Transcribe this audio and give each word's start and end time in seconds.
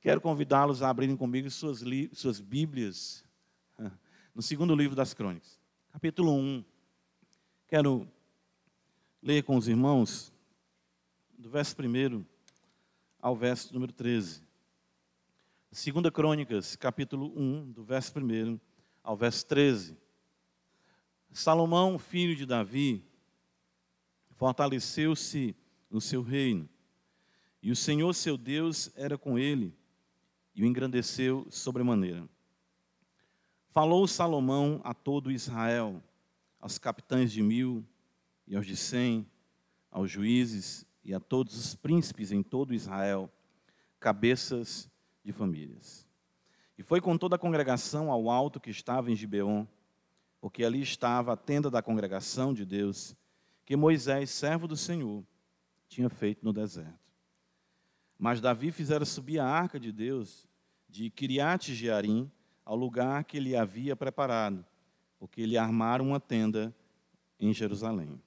Quero 0.00 0.18
convidá-los 0.18 0.82
a 0.82 0.88
abrirem 0.88 1.14
comigo 1.14 1.50
suas, 1.50 1.84
suas 2.14 2.40
Bíblias 2.40 3.22
no 4.34 4.40
segundo 4.40 4.74
livro 4.74 4.96
das 4.96 5.12
Crônicas, 5.12 5.60
capítulo 5.92 6.32
1. 6.32 6.64
Quero 7.68 8.08
ler 9.22 9.42
com 9.42 9.58
os 9.58 9.68
irmãos 9.68 10.32
do 11.36 11.50
verso 11.50 11.76
1 11.78 12.24
ao 13.20 13.36
verso 13.36 13.74
número 13.74 13.92
13. 13.92 14.42
Segunda 15.70 16.10
Crônicas, 16.10 16.76
capítulo 16.76 17.38
1, 17.38 17.70
do 17.70 17.84
verso 17.84 18.18
1 18.18 18.58
ao 19.02 19.14
verso 19.14 19.44
13. 19.48 19.98
Salomão, 21.30 21.98
filho 21.98 22.34
de 22.34 22.46
Davi, 22.46 23.04
fortaleceu-se 24.30 25.54
no 25.90 26.00
seu 26.00 26.22
reino, 26.22 26.66
e 27.62 27.70
o 27.70 27.76
Senhor 27.76 28.14
seu 28.14 28.38
Deus 28.38 28.90
era 28.96 29.18
com 29.18 29.38
ele, 29.38 29.78
e 30.60 30.62
o 30.62 30.66
engrandeceu 30.66 31.46
sobremaneira. 31.48 32.28
Falou 33.70 34.06
Salomão 34.06 34.78
a 34.84 34.92
todo 34.92 35.32
Israel, 35.32 36.02
aos 36.60 36.76
capitães 36.76 37.32
de 37.32 37.42
mil 37.42 37.82
e 38.46 38.54
aos 38.54 38.66
de 38.66 38.76
cem, 38.76 39.26
aos 39.90 40.10
juízes 40.10 40.84
e 41.02 41.14
a 41.14 41.18
todos 41.18 41.56
os 41.56 41.74
príncipes 41.74 42.30
em 42.30 42.42
todo 42.42 42.74
Israel, 42.74 43.32
cabeças 43.98 44.86
de 45.24 45.32
famílias. 45.32 46.06
E 46.76 46.82
foi 46.82 47.00
com 47.00 47.16
toda 47.16 47.36
a 47.36 47.38
congregação 47.38 48.10
ao 48.10 48.28
alto 48.28 48.60
que 48.60 48.68
estava 48.68 49.10
em 49.10 49.16
Gibeon, 49.16 49.64
porque 50.42 50.62
ali 50.62 50.82
estava 50.82 51.32
a 51.32 51.38
tenda 51.38 51.70
da 51.70 51.80
congregação 51.80 52.52
de 52.52 52.66
Deus, 52.66 53.16
que 53.64 53.76
Moisés, 53.76 54.28
servo 54.28 54.68
do 54.68 54.76
Senhor, 54.76 55.24
tinha 55.88 56.10
feito 56.10 56.44
no 56.44 56.52
deserto. 56.52 57.00
Mas 58.18 58.42
Davi 58.42 58.70
fizera 58.70 59.06
subir 59.06 59.38
a 59.38 59.46
arca 59.46 59.80
de 59.80 59.90
Deus 59.90 60.49
de 60.90 61.08
Kiriat 61.10 61.74
Jearim 61.74 62.30
ao 62.64 62.76
lugar 62.76 63.24
que 63.24 63.36
ele 63.36 63.56
havia 63.56 63.94
preparado, 63.94 64.64
porque 65.18 65.40
ele 65.40 65.56
armara 65.56 66.02
uma 66.02 66.18
tenda 66.18 66.74
em 67.38 67.52
Jerusalém. 67.54 68.20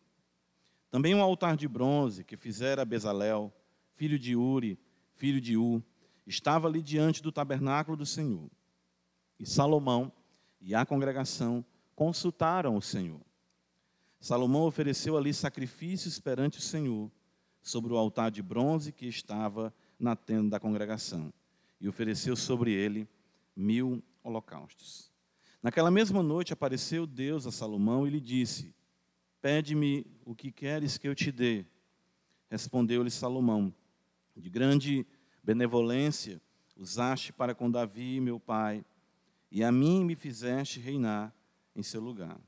Também 0.90 1.14
um 1.14 1.22
altar 1.22 1.58
de 1.58 1.68
bronze 1.68 2.24
que 2.24 2.38
fizera 2.38 2.86
Bezalel, 2.86 3.54
filho 3.96 4.18
de 4.18 4.36
Uri, 4.36 4.80
filho 5.16 5.42
de 5.42 5.58
U, 5.58 5.84
estava 6.26 6.68
ali 6.68 6.82
diante 6.82 7.22
do 7.22 7.32
tabernáculo 7.32 7.98
do 7.98 8.06
Senhor. 8.06 8.50
E 9.40 9.46
Salomão 9.46 10.12
e 10.62 10.74
a 10.74 10.86
congregação 10.86 11.66
consultaram 11.96 12.78
o 12.78 12.82
Senhor. 12.82 13.22
Salomão 14.20 14.62
ofereceu 14.62 15.18
ali 15.18 15.34
sacrifícios 15.34 16.20
perante 16.20 16.59
o 16.59 16.62
Senhor, 16.62 17.12
sobre 17.62 17.94
o 17.94 17.98
altar 17.98 18.30
de 18.30 18.42
bronze 18.42 18.92
que 18.92 19.08
estava 19.08 19.74
na 19.98 20.16
tenda 20.16 20.52
da 20.52 20.59
congregação, 20.59 21.34
e 21.84 21.89
ofereceu 21.89 22.34
sobre 22.34 22.72
ele 22.72 23.06
mil 23.53 24.02
holocaustos. 24.23 25.12
Naquela 25.62 25.92
mesma 25.92 26.23
noite 26.23 26.53
apareceu 26.53 27.06
Deus 27.06 27.45
a 27.45 27.52
Salomão 27.52 28.08
e 28.08 28.09
lhe 28.09 28.22
disse: 28.22 28.73
Pede-me 29.42 30.08
o 30.23 30.34
que 30.34 30.50
queres 30.50 30.98
que 30.98 31.09
eu 31.09 31.14
te 31.14 31.30
dê. 31.30 31.66
Respondeu-lhe 32.50 33.12
Salomão: 33.12 33.75
De 34.34 34.50
grande 34.50 35.06
benevolência 35.44 36.42
usaste 36.78 37.34
para 37.34 37.53
com 37.53 37.70
Davi, 37.70 38.22
meu 38.22 38.40
pai, 38.40 38.86
e 39.52 39.62
a 39.62 39.70
mim 39.70 40.06
me 40.06 40.16
fizeste 40.16 40.80
reinar 40.80 41.36
em 41.75 41.84
seu 41.84 42.00
lugar. 42.00 42.40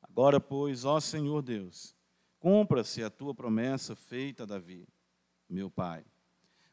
Agora, 0.00 0.40
pois, 0.40 0.84
ó 0.84 1.00
Senhor 1.00 1.42
Deus, 1.42 1.96
cumpra-se 2.38 3.02
a 3.02 3.10
tua 3.10 3.34
promessa 3.34 3.96
feita 3.96 4.44
a 4.44 4.46
Davi, 4.46 4.86
meu 5.48 5.68
pai, 5.68 6.04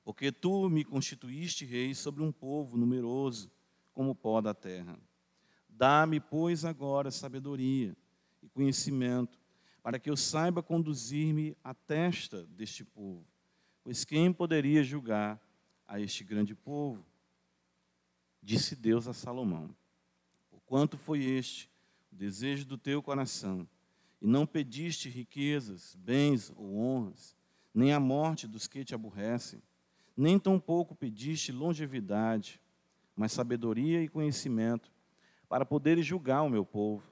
porque 0.05 0.31
tu 0.31 0.69
me 0.69 0.85
constituíste 0.85 1.65
rei 1.65 1.95
sobre 1.95 2.21
um 2.21 2.31
povo 2.31 2.77
numeroso 2.77 3.51
como 3.91 4.11
o 4.11 4.15
pó 4.15 4.39
da 4.39 4.53
terra. 4.53 4.99
Dá-me, 5.67 6.19
pois, 6.19 6.63
agora 6.63 7.09
sabedoria 7.09 7.97
e 8.41 8.47
conhecimento, 8.47 9.39
para 9.81 9.97
que 9.97 10.09
eu 10.09 10.15
saiba 10.15 10.61
conduzir-me 10.61 11.57
à 11.63 11.73
testa 11.73 12.45
deste 12.45 12.85
povo. 12.85 13.25
Pois 13.83 14.05
quem 14.05 14.31
poderia 14.31 14.83
julgar 14.83 15.41
a 15.87 15.99
este 15.99 16.23
grande 16.23 16.53
povo? 16.53 17.03
Disse 18.43 18.75
Deus 18.75 19.07
a 19.07 19.13
Salomão: 19.13 19.75
Porquanto 20.51 20.99
foi 20.99 21.23
este 21.23 21.67
o 22.11 22.15
desejo 22.15 22.63
do 22.63 22.77
teu 22.77 23.01
coração, 23.01 23.67
e 24.21 24.27
não 24.27 24.45
pediste 24.45 25.09
riquezas, 25.09 25.95
bens 25.95 26.51
ou 26.55 26.77
honras, 26.77 27.35
nem 27.73 27.91
a 27.91 27.99
morte 27.99 28.47
dos 28.47 28.67
que 28.67 28.85
te 28.85 28.93
aborrecem, 28.93 29.61
nem 30.15 30.39
tampouco 30.39 30.95
pediste 30.95 31.51
longevidade, 31.51 32.61
mas 33.15 33.31
sabedoria 33.31 34.01
e 34.01 34.07
conhecimento, 34.07 34.91
para 35.47 35.65
poderes 35.65 36.05
julgar 36.05 36.43
o 36.43 36.49
meu 36.49 36.65
povo, 36.65 37.03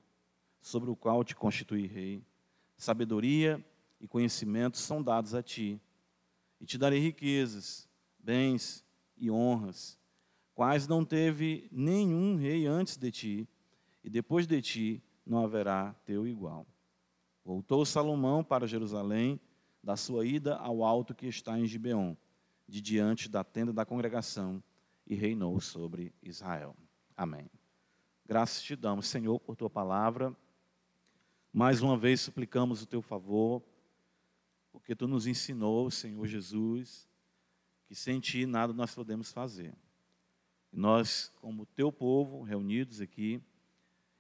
sobre 0.62 0.90
o 0.90 0.96
qual 0.96 1.24
te 1.24 1.36
constituí 1.36 1.86
rei. 1.86 2.24
Sabedoria 2.78 3.64
e 4.00 4.08
conhecimento 4.08 4.78
são 4.78 5.04
dados 5.04 5.36
a 5.36 5.44
ti, 5.44 5.80
e 6.60 6.66
te 6.66 6.78
darei 6.78 7.00
riquezas, 7.00 7.90
bens 8.18 8.86
e 9.18 9.30
honras, 9.30 10.00
quais 10.56 10.88
não 10.88 11.04
teve 11.04 11.68
nenhum 11.72 12.38
rei 12.38 12.66
antes 12.66 12.96
de 12.98 13.12
ti, 13.12 13.50
e 14.04 14.10
depois 14.10 14.48
de 14.48 14.62
ti 14.62 15.04
não 15.26 15.44
haverá 15.44 15.94
teu 16.06 16.28
igual. 16.28 16.66
Voltou 17.44 17.86
Salomão 17.86 18.44
para 18.44 18.68
Jerusalém, 18.68 19.40
da 19.84 19.98
sua 19.98 20.26
ida 20.26 20.56
ao 20.56 20.84
alto 20.84 21.14
que 21.14 21.28
está 21.28 21.60
em 21.60 21.66
Gibeon, 21.66 22.16
de 22.74 22.82
diante 22.82 23.30
da 23.30 23.44
tenda 23.44 23.72
da 23.72 23.86
congregação, 23.86 24.64
e 25.06 25.14
reinou 25.14 25.62
sobre 25.62 26.12
Israel. 26.24 26.76
Amém. 27.16 27.48
Graças 28.26 28.64
te 28.64 28.76
damos, 28.76 29.06
Senhor, 29.06 29.40
por 29.40 29.56
tua 29.56 29.70
palavra. 29.70 30.36
Mais 31.54 31.84
uma 31.84 31.96
vez 31.96 32.20
suplicamos 32.22 32.82
o 32.82 32.88
teu 32.88 33.00
favor, 33.00 33.62
porque 34.72 34.96
tu 34.96 35.08
nos 35.08 35.28
ensinou, 35.28 35.92
Senhor 35.92 36.26
Jesus, 36.26 37.08
que 37.86 37.94
sem 37.94 38.20
ti 38.20 38.44
nada 38.48 38.74
nós 38.74 38.96
podemos 38.96 39.32
fazer. 39.32 39.76
E 40.72 40.76
nós, 40.76 41.32
como 41.42 41.68
teu 41.68 41.92
povo, 41.92 42.42
reunidos 42.42 43.02
aqui, 43.02 43.40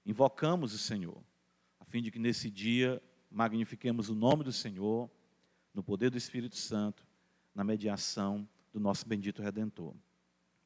invocamos 0.05 0.75
o 0.75 0.77
Senhor, 0.77 1.23
a 1.79 1.85
fim 1.85 2.03
de 2.03 2.11
que 2.11 2.19
nesse 2.19 2.51
dia 2.51 3.01
magnifiquemos 3.31 4.09
o 4.09 4.15
nome 4.15 4.43
do 4.43 4.53
Senhor, 4.53 5.09
no 5.73 5.83
poder 5.83 6.11
do 6.11 6.19
Espírito 6.19 6.55
Santo, 6.55 7.03
na 7.53 7.63
mediação 7.63 8.47
do 8.71 8.79
nosso 8.79 9.07
bendito 9.07 9.41
Redentor. 9.41 9.93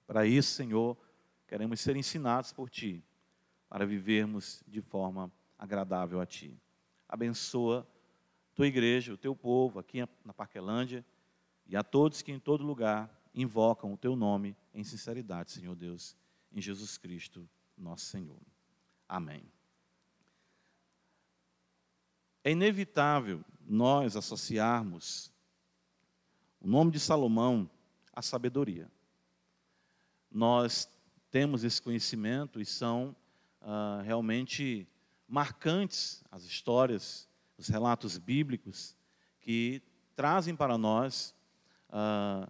Para 0.06 0.26
isso, 0.26 0.54
Senhor, 0.54 0.98
queremos 1.48 1.82
ser 1.82 1.96
ensinados 1.96 2.54
por 2.54 2.70
Ti, 2.70 3.04
para 3.68 3.86
vivermos 3.86 4.64
de 4.68 4.82
forma 4.82 5.32
agradável 5.58 6.22
a 6.22 6.26
Ti. 6.26 6.58
Abençoa 7.08 7.88
Tua 8.56 8.68
igreja, 8.68 9.14
o 9.14 9.18
Teu 9.18 9.36
povo 9.36 9.80
aqui 9.80 10.00
na 10.24 10.34
Parquelândia 10.34 11.06
e 11.68 11.76
a 11.76 11.84
todos 11.84 12.22
que 12.22 12.32
em 12.32 12.40
todo 12.40 12.64
lugar 12.64 13.14
invocam 13.34 13.94
o 13.94 13.98
Teu 13.98 14.16
nome 14.16 14.56
em 14.74 14.84
sinceridade, 14.84 15.52
Senhor 15.52 15.76
Deus, 15.76 16.16
em 16.52 16.62
Jesus 16.62 16.98
Cristo, 16.98 17.48
nosso 17.78 18.06
Senhor. 18.06 18.42
Amém. 19.08 19.44
É 22.44 22.52
inevitável 22.52 23.44
nós 23.68 24.16
associarmos 24.16 25.32
o 26.60 26.68
nome 26.68 26.92
de 26.92 27.00
Salomão 27.00 27.70
à 28.14 28.22
sabedoria. 28.22 28.90
Nós 30.32 30.90
temos 31.32 31.64
esse 31.64 31.82
conhecimento 31.82 32.60
e 32.60 32.66
são 32.66 33.16
ah, 33.62 34.02
realmente 34.04 34.88
marcantes 35.28 36.24
as 36.32 36.44
histórias, 36.44 37.30
os 37.58 37.68
relatos 37.68 38.18
bíblicos 38.18 38.96
que 39.42 39.82
trazem 40.16 40.56
para 40.56 40.78
nós 40.78 41.36
ah, 41.90 42.50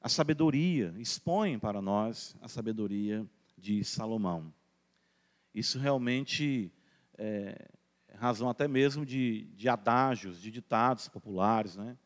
a 0.00 0.08
sabedoria, 0.08 0.94
expõem 0.98 1.58
para 1.58 1.80
nós 1.80 2.36
a 2.40 2.48
sabedoria 2.48 3.26
de 3.56 3.82
Salomão. 3.84 4.52
Isso 5.54 5.78
realmente 5.78 6.72
é 7.16 7.68
razão 8.16 8.48
até 8.48 8.68
mesmo 8.68 9.04
de, 9.04 9.44
de 9.54 9.68
adágios, 9.68 10.40
de 10.40 10.50
ditados 10.50 11.08
populares, 11.08 11.76
né? 11.76 11.96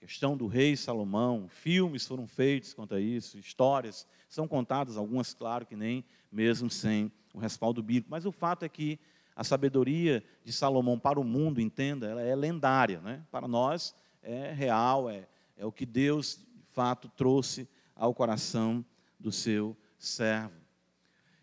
Questão 0.00 0.36
do 0.36 0.46
rei 0.46 0.76
Salomão, 0.76 1.48
filmes 1.48 2.06
foram 2.06 2.26
feitos 2.26 2.72
quanto 2.72 2.94
a 2.94 3.00
isso, 3.00 3.38
histórias 3.38 4.06
são 4.28 4.46
contadas, 4.46 4.96
algumas, 4.96 5.34
claro 5.34 5.66
que 5.66 5.74
nem 5.74 6.04
mesmo 6.30 6.70
sem 6.70 7.10
o 7.34 7.38
respaldo 7.38 7.82
bíblico, 7.82 8.10
mas 8.10 8.24
o 8.24 8.32
fato 8.32 8.64
é 8.64 8.68
que 8.68 8.98
a 9.34 9.42
sabedoria 9.42 10.22
de 10.44 10.52
Salomão 10.52 10.98
para 10.98 11.18
o 11.18 11.24
mundo, 11.24 11.60
entenda, 11.60 12.06
ela 12.06 12.22
é 12.22 12.34
lendária, 12.34 13.00
né? 13.00 13.24
para 13.30 13.46
nós 13.48 13.94
é 14.22 14.52
real, 14.52 15.08
é, 15.08 15.26
é 15.56 15.64
o 15.64 15.72
que 15.72 15.86
Deus, 15.86 16.44
de 16.54 16.72
fato, 16.72 17.08
trouxe 17.16 17.68
ao 17.94 18.14
coração 18.14 18.84
do 19.18 19.32
seu 19.32 19.76
servo. 19.98 20.56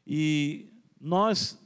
E 0.08 0.70
nós 1.00 1.60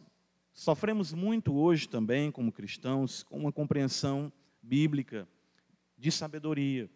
sofremos 0.54 1.14
muito 1.14 1.54
hoje 1.54 1.88
também, 1.88 2.32
como 2.32 2.52
cristãos, 2.52 3.24
com 3.24 3.38
uma 3.38 3.52
compreensão 3.52 4.32
bíblica 4.62 5.28
de 6.00 6.12
sabedoria, 6.12 6.90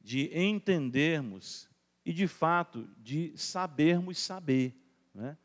de 0.00 0.30
entendermos 0.38 1.68
e, 2.04 2.12
de 2.12 2.28
fato, 2.28 2.86
de 2.98 3.32
sabermos 3.34 4.18
saber. 4.18 4.76
Né? 5.14 5.36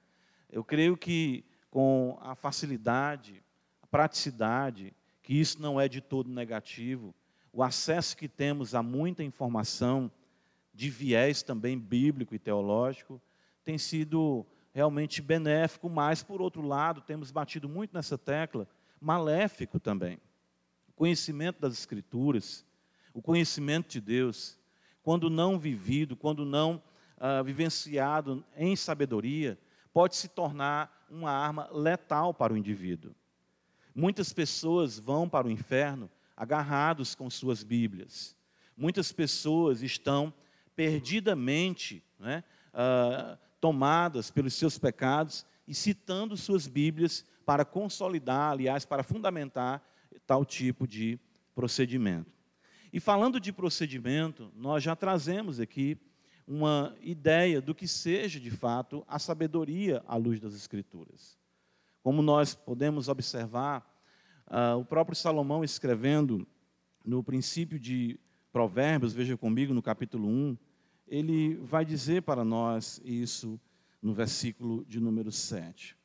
Eu 0.51 0.63
creio 0.63 0.97
que 0.97 1.45
com 1.71 2.17
a 2.21 2.35
facilidade, 2.35 3.41
a 3.81 3.87
praticidade, 3.87 4.93
que 5.23 5.33
isso 5.33 5.61
não 5.61 5.79
é 5.79 5.87
de 5.87 6.01
todo 6.01 6.29
negativo, 6.29 7.15
o 7.53 7.63
acesso 7.63 8.17
que 8.17 8.27
temos 8.27 8.75
a 8.75 8.83
muita 8.83 9.23
informação, 9.23 10.11
de 10.73 10.89
viés 10.89 11.41
também 11.41 11.77
bíblico 11.77 12.35
e 12.35 12.39
teológico, 12.39 13.21
tem 13.63 13.77
sido 13.77 14.45
realmente 14.73 15.21
benéfico, 15.21 15.89
mas, 15.89 16.23
por 16.23 16.41
outro 16.41 16.61
lado, 16.61 17.01
temos 17.01 17.31
batido 17.31 17.67
muito 17.67 17.93
nessa 17.93 18.17
tecla, 18.17 18.67
maléfico 18.99 19.79
também. 19.79 20.19
Conhecimento 20.99 21.61
das 21.61 21.71
Escrituras, 21.71 22.65
o 23.13 23.21
conhecimento 23.21 23.87
de 23.87 24.01
Deus, 24.01 24.59
quando 25.01 25.29
não 25.29 25.57
vivido, 25.57 26.13
quando 26.13 26.43
não 26.43 26.83
ah, 27.17 27.41
vivenciado 27.41 28.43
em 28.57 28.75
sabedoria, 28.75 29.57
pode 29.93 30.17
se 30.17 30.27
tornar 30.27 31.07
uma 31.09 31.31
arma 31.31 31.69
letal 31.71 32.33
para 32.33 32.51
o 32.51 32.57
indivíduo. 32.57 33.15
Muitas 33.95 34.33
pessoas 34.33 34.99
vão 34.99 35.29
para 35.29 35.47
o 35.47 35.49
inferno 35.49 36.11
agarrados 36.35 37.15
com 37.15 37.29
suas 37.29 37.63
Bíblias. 37.63 38.35
Muitas 38.75 39.09
pessoas 39.13 39.81
estão 39.81 40.33
perdidamente 40.75 42.03
né, 42.19 42.43
uh, 42.73 43.37
tomadas 43.61 44.29
pelos 44.29 44.53
seus 44.53 44.77
pecados 44.77 45.45
e 45.65 45.73
citando 45.73 46.35
suas 46.35 46.67
Bíblias 46.67 47.25
para 47.45 47.63
consolidar, 47.63 48.51
aliás, 48.51 48.83
para 48.83 49.01
fundamentar 49.01 49.81
tal 50.25 50.45
tipo 50.45 50.87
de 50.87 51.19
procedimento. 51.53 52.31
E 52.91 52.99
falando 52.99 53.39
de 53.39 53.53
procedimento, 53.53 54.51
nós 54.55 54.83
já 54.83 54.95
trazemos 54.95 55.59
aqui 55.59 55.97
uma 56.47 56.95
ideia 57.01 57.61
do 57.61 57.75
que 57.75 57.87
seja 57.87 58.39
de 58.39 58.49
fato 58.49 59.03
a 59.07 59.19
sabedoria 59.19 60.03
à 60.07 60.15
luz 60.15 60.39
das 60.39 60.55
Escrituras. 60.55 61.37
Como 62.01 62.23
nós 62.23 62.55
podemos 62.55 63.07
observar, 63.07 63.85
uh, 64.47 64.79
o 64.79 64.83
próprio 64.85 65.15
Salomão 65.15 65.63
escrevendo 65.63 66.47
no 67.05 67.23
princípio 67.23 67.79
de 67.79 68.19
Provérbios, 68.51 69.13
veja 69.13 69.37
comigo 69.37 69.73
no 69.73 69.81
capítulo 69.81 70.27
1, 70.27 70.57
ele 71.07 71.55
vai 71.57 71.85
dizer 71.85 72.23
para 72.23 72.43
nós 72.43 72.99
isso 73.03 73.59
no 74.01 74.13
versículo 74.13 74.83
de 74.85 74.99
número 74.99 75.31
7. 75.31 75.95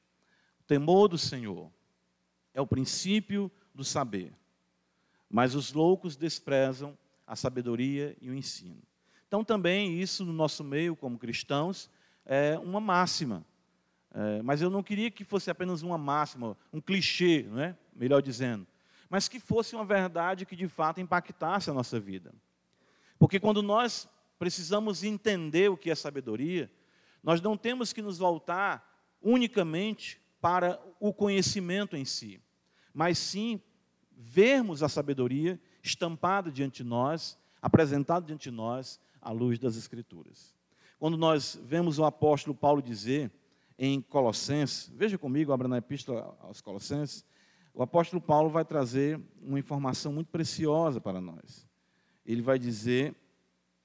O 0.61 0.65
temor 0.65 1.09
do 1.09 1.17
Senhor 1.17 1.73
é 2.53 2.61
o 2.61 2.67
princípio 2.67 3.51
do 3.75 3.85
saber, 3.85 4.33
mas 5.29 5.55
os 5.55 5.73
loucos 5.73 6.17
desprezam 6.17 6.97
a 7.27 7.35
sabedoria 7.35 8.17
e 8.21 8.31
o 8.31 8.35
ensino. 8.35 8.83
Então, 9.27 9.43
também 9.43 10.01
isso 10.01 10.25
no 10.25 10.33
nosso 10.33 10.63
meio, 10.63 10.95
como 10.95 11.19
cristãos, 11.19 11.91
é 12.25 12.59
uma 12.59 12.81
máxima. 12.81 13.45
É, 14.13 14.43
mas 14.43 14.63
eu 14.63 14.71
não 14.71 14.83
queria 14.83 15.11
que 15.11 15.25
fosse 15.25 15.51
apenas 15.51 15.83
uma 15.83 15.99
máxima, 15.99 16.57
um 16.73 16.81
clichê, 16.81 17.45
não 17.51 17.61
é? 17.61 17.77
melhor 17.97 18.23
dizendo, 18.23 18.67
mas 19.09 19.29
que 19.29 19.41
fosse 19.41 19.75
uma 19.75 19.85
verdade 19.85 20.47
que 20.47 20.57
de 20.57 20.69
fato 20.69 21.01
impactasse 21.01 21.69
a 21.69 21.75
nossa 21.75 21.99
vida. 21.99 22.33
Porque 23.19 23.41
quando 23.41 23.63
nós 23.63 24.09
precisamos 24.39 25.03
entender 25.03 25.71
o 25.71 25.77
que 25.77 25.91
é 25.91 25.95
sabedoria, 25.95 26.71
nós 27.23 27.41
não 27.41 27.57
temos 27.57 27.93
que 27.93 28.03
nos 28.03 28.19
voltar 28.19 29.17
unicamente 29.21 30.21
para 30.41 30.81
o 31.01 31.13
conhecimento 31.13 31.97
em 31.97 32.05
si, 32.05 32.41
mas 32.95 33.19
sim 33.19 33.61
vermos 34.17 34.83
a 34.83 34.89
sabedoria 34.89 35.61
estampada 35.83 36.51
diante 36.51 36.83
de 36.83 36.89
nós, 36.89 37.37
apresentada 37.61 38.25
diante 38.25 38.45
de 38.45 38.57
nós, 38.57 39.01
à 39.21 39.33
luz 39.33 39.59
das 39.59 39.77
Escrituras. 39.77 40.55
Quando 40.99 41.17
nós 41.17 41.61
vemos 41.65 41.99
o 41.99 42.05
apóstolo 42.05 42.55
Paulo 42.55 42.81
dizer 42.81 43.33
em 43.77 44.01
Colossenses, 44.01 44.91
veja 44.95 45.19
comigo, 45.19 45.53
abra 45.53 45.67
na 45.67 45.79
epístola 45.79 46.37
aos 46.41 46.61
Colossenses, 46.61 47.25
o 47.75 47.83
apóstolo 47.83 48.23
Paulo 48.23 48.49
vai 48.49 48.65
trazer 48.65 49.21
uma 49.43 49.59
informação 49.59 50.13
muito 50.13 50.29
preciosa 50.29 51.01
para 51.01 51.21
nós. 51.21 51.69
Ele 52.25 52.41
vai 52.41 52.57
dizer 52.57 53.15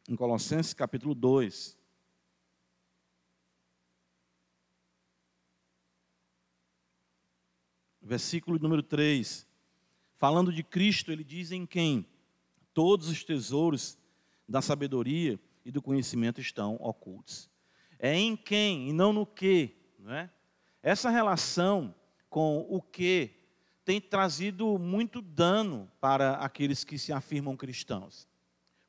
em 0.07 0.15
Colossenses 0.15 0.73
capítulo 0.73 1.15
2, 1.15 1.78
versículo 8.09 8.57
número 8.57 8.81
3, 8.81 9.47
falando 10.15 10.51
de 10.51 10.63
Cristo, 10.63 11.11
ele 11.11 11.23
diz 11.23 11.51
em 11.51 11.63
quem 11.63 12.07
todos 12.73 13.07
os 13.07 13.23
tesouros 13.23 13.99
da 14.47 14.63
sabedoria 14.63 15.39
e 15.63 15.71
do 15.71 15.79
conhecimento 15.79 16.41
estão 16.41 16.75
ocultos. 16.79 17.51
É 17.99 18.15
em 18.15 18.35
quem 18.35 18.89
e 18.89 18.93
não 18.93 19.13
no 19.13 19.27
que, 19.27 19.75
não 19.99 20.11
é? 20.11 20.27
Essa 20.81 21.11
relação 21.11 21.93
com 22.31 22.65
o 22.67 22.81
que 22.81 23.35
tem 23.85 24.01
trazido 24.01 24.79
muito 24.79 25.21
dano 25.21 25.87
para 26.01 26.33
aqueles 26.37 26.83
que 26.83 26.97
se 26.97 27.13
afirmam 27.13 27.55
cristãos. 27.55 28.27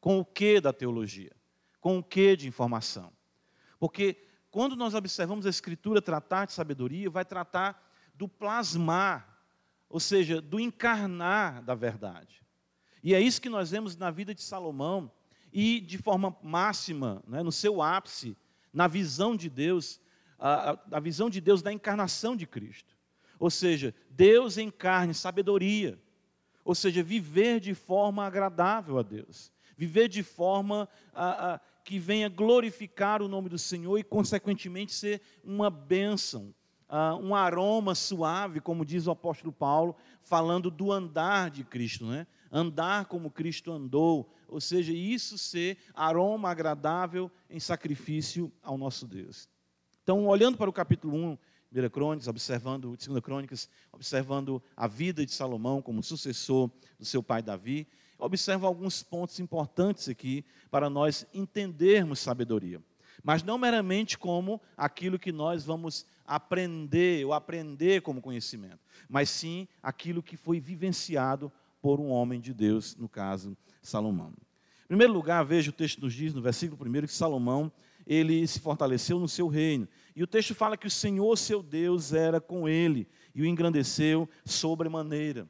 Com 0.00 0.18
o 0.18 0.24
que 0.24 0.62
da 0.62 0.72
teologia? 0.72 1.32
Com 1.78 1.98
o 1.98 2.02
que 2.02 2.36
de 2.36 2.48
informação? 2.48 3.12
Porque 3.78 4.24
quando 4.50 4.74
nós 4.74 4.94
observamos 4.94 5.44
a 5.44 5.50
Escritura 5.50 6.00
tratar 6.00 6.46
de 6.46 6.54
sabedoria, 6.54 7.10
vai 7.10 7.24
tratar 7.24 7.89
do 8.20 8.28
plasmar, 8.28 9.42
ou 9.88 9.98
seja, 9.98 10.42
do 10.42 10.60
encarnar 10.60 11.64
da 11.64 11.74
verdade. 11.74 12.44
E 13.02 13.14
é 13.14 13.20
isso 13.20 13.40
que 13.40 13.48
nós 13.48 13.70
vemos 13.70 13.96
na 13.96 14.10
vida 14.10 14.34
de 14.34 14.42
Salomão, 14.42 15.10
e 15.50 15.80
de 15.80 15.96
forma 15.96 16.36
máxima, 16.42 17.24
né, 17.26 17.42
no 17.42 17.50
seu 17.50 17.80
ápice, 17.80 18.36
na 18.74 18.86
visão 18.86 19.34
de 19.34 19.48
Deus, 19.48 19.98
a, 20.38 20.78
a 20.92 21.00
visão 21.00 21.30
de 21.30 21.40
Deus 21.40 21.62
da 21.62 21.72
encarnação 21.72 22.36
de 22.36 22.46
Cristo. 22.46 22.94
Ou 23.38 23.48
seja, 23.48 23.94
Deus 24.10 24.58
encarne 24.58 25.14
sabedoria, 25.14 25.98
ou 26.62 26.74
seja, 26.74 27.02
viver 27.02 27.58
de 27.58 27.74
forma 27.74 28.26
agradável 28.26 28.98
a 28.98 29.02
Deus, 29.02 29.50
viver 29.78 30.08
de 30.08 30.22
forma 30.22 30.86
a, 31.14 31.54
a, 31.54 31.60
que 31.82 31.98
venha 31.98 32.28
glorificar 32.28 33.22
o 33.22 33.28
nome 33.28 33.48
do 33.48 33.58
Senhor 33.58 33.96
e, 33.96 34.04
consequentemente, 34.04 34.92
ser 34.92 35.22
uma 35.42 35.70
bênção, 35.70 36.54
um 37.22 37.34
aroma 37.34 37.94
suave, 37.94 38.60
como 38.60 38.84
diz 38.84 39.06
o 39.06 39.10
apóstolo 39.10 39.52
Paulo, 39.52 39.94
falando 40.20 40.70
do 40.70 40.90
andar 40.90 41.50
de 41.50 41.64
Cristo, 41.64 42.06
né? 42.06 42.26
andar 42.50 43.06
como 43.06 43.30
Cristo 43.30 43.70
andou, 43.70 44.28
ou 44.48 44.60
seja, 44.60 44.92
isso 44.92 45.38
ser 45.38 45.78
aroma 45.94 46.50
agradável 46.50 47.30
em 47.48 47.60
sacrifício 47.60 48.52
ao 48.62 48.76
nosso 48.76 49.06
Deus. 49.06 49.48
Então, 50.02 50.26
olhando 50.26 50.58
para 50.58 50.68
o 50.68 50.72
capítulo 50.72 51.16
1, 51.16 51.38
1 51.72 51.90
Crônicas, 51.90 52.26
observando, 52.26 52.96
2 52.96 53.20
Crônicas, 53.20 53.68
observando 53.92 54.60
a 54.76 54.88
vida 54.88 55.24
de 55.24 55.32
Salomão 55.32 55.80
como 55.80 56.02
sucessor 56.02 56.68
do 56.98 57.04
seu 57.04 57.22
pai 57.22 57.42
Davi, 57.42 57.86
observo 58.18 58.66
alguns 58.66 59.02
pontos 59.02 59.38
importantes 59.38 60.08
aqui 60.08 60.44
para 60.70 60.90
nós 60.90 61.24
entendermos 61.32 62.18
sabedoria. 62.18 62.82
Mas 63.22 63.42
não 63.42 63.58
meramente 63.58 64.18
como 64.18 64.60
aquilo 64.76 65.18
que 65.18 65.32
nós 65.32 65.64
vamos 65.64 66.06
aprender 66.26 67.24
ou 67.24 67.32
aprender 67.32 68.02
como 68.02 68.20
conhecimento, 68.20 68.78
mas 69.08 69.28
sim 69.28 69.66
aquilo 69.82 70.22
que 70.22 70.36
foi 70.36 70.60
vivenciado 70.60 71.52
por 71.82 71.98
um 72.00 72.08
homem 72.08 72.40
de 72.40 72.52
Deus, 72.52 72.96
no 72.96 73.08
caso, 73.08 73.56
Salomão. 73.82 74.32
Em 74.84 74.88
primeiro 74.88 75.12
lugar, 75.12 75.44
veja 75.44 75.70
o 75.70 75.72
texto 75.72 76.00
nos 76.00 76.12
diz, 76.12 76.34
no 76.34 76.42
versículo 76.42 76.80
1, 76.84 77.06
que 77.06 77.12
Salomão, 77.12 77.72
ele 78.06 78.46
se 78.46 78.58
fortaleceu 78.58 79.18
no 79.18 79.28
seu 79.28 79.46
reino. 79.46 79.88
E 80.16 80.22
o 80.22 80.26
texto 80.26 80.54
fala 80.54 80.76
que 80.76 80.86
o 80.86 80.90
Senhor, 80.90 81.36
seu 81.36 81.62
Deus, 81.62 82.12
era 82.12 82.40
com 82.40 82.68
ele 82.68 83.08
e 83.34 83.42
o 83.42 83.46
engrandeceu 83.46 84.28
sobremaneira. 84.44 85.48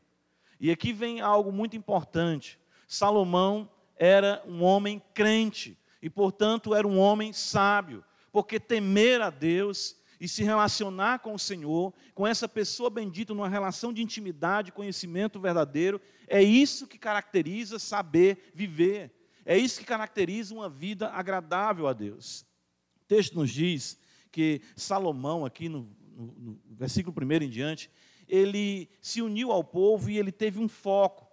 E 0.61 0.71
aqui 0.71 0.93
vem 0.93 1.21
algo 1.21 1.51
muito 1.51 1.75
importante. 1.75 2.61
Salomão 2.87 3.69
era 3.97 4.43
um 4.47 4.63
homem 4.63 5.03
crente 5.15 5.79
e, 6.03 6.09
portanto, 6.09 6.75
era 6.75 6.87
um 6.87 6.99
homem 6.99 7.33
sábio, 7.33 8.05
porque 8.33 8.59
temer 8.59 9.21
a 9.21 9.31
Deus 9.31 9.97
e 10.21 10.29
se 10.29 10.43
relacionar 10.43 11.21
com 11.21 11.35
o 11.35 11.39
Senhor, 11.39 11.95
com 12.15 12.27
essa 12.27 12.47
pessoa 12.47 12.91
bendita, 12.91 13.33
numa 13.33 13.49
relação 13.49 13.93
de 13.93 14.03
intimidade, 14.03 14.73
conhecimento 14.73 15.41
verdadeiro, 15.41 16.01
é 16.29 16.43
isso 16.43 16.87
que 16.87 16.99
caracteriza 16.99 17.79
saber 17.79 18.51
viver. 18.55 19.11
É 19.47 19.57
isso 19.57 19.81
que 19.81 19.87
caracteriza 19.87 20.55
uma 20.55 20.69
vida 20.69 21.09
agradável 21.09 21.89
a 21.89 21.93
Deus. 21.93 22.43
O 23.03 23.05
texto 23.09 23.35
nos 23.35 23.51
diz 23.51 23.99
que 24.31 24.61
Salomão, 24.77 25.45
aqui 25.45 25.69
no, 25.69 25.91
no, 26.15 26.27
no 26.27 26.61
versículo 26.77 27.17
1 27.19 27.33
em 27.45 27.49
diante, 27.49 27.91
ele 28.29 28.89
se 29.01 29.23
uniu 29.23 29.51
ao 29.51 29.65
povo 29.65 30.11
e 30.11 30.19
ele 30.19 30.31
teve 30.31 30.59
um 30.59 30.69
foco. 30.69 31.27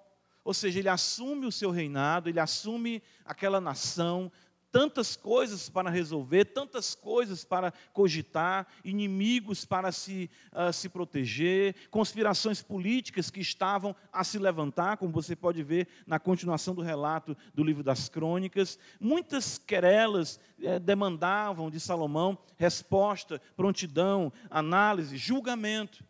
Ou 0.44 0.54
seja, 0.54 0.80
ele 0.80 0.88
assume 0.88 1.46
o 1.46 1.52
seu 1.52 1.70
reinado, 1.70 2.30
ele 2.30 2.40
assume 2.40 3.04
aquela 3.26 3.60
nação, 3.60 4.32
tantas 4.78 5.16
coisas 5.16 5.70
para 5.70 5.90
resolver, 5.90 6.46
tantas 6.46 6.94
coisas 6.94 7.44
para 7.44 7.74
cogitar, 7.92 8.68
inimigos 8.86 9.66
para 9.66 9.92
se, 9.92 10.30
uh, 10.54 10.72
se 10.72 10.88
proteger, 10.88 11.74
conspirações 11.90 12.62
políticas 12.62 13.32
que 13.32 13.40
estavam 13.40 13.96
a 14.14 14.24
se 14.24 14.38
levantar, 14.38 14.98
como 14.98 15.12
você 15.12 15.36
pode 15.36 15.64
ver 15.64 15.88
na 16.06 16.20
continuação 16.20 16.76
do 16.76 16.84
relato 16.84 17.36
do 17.56 17.64
livro 17.64 17.82
das 17.82 18.08
crônicas. 18.08 18.78
Muitas 19.00 19.58
querelas 19.58 20.40
eh, 20.62 20.78
demandavam 20.78 21.72
de 21.72 21.80
Salomão 21.80 22.38
resposta, 22.56 23.42
prontidão, 23.56 24.32
análise, 24.48 25.18
julgamento. 25.18 26.06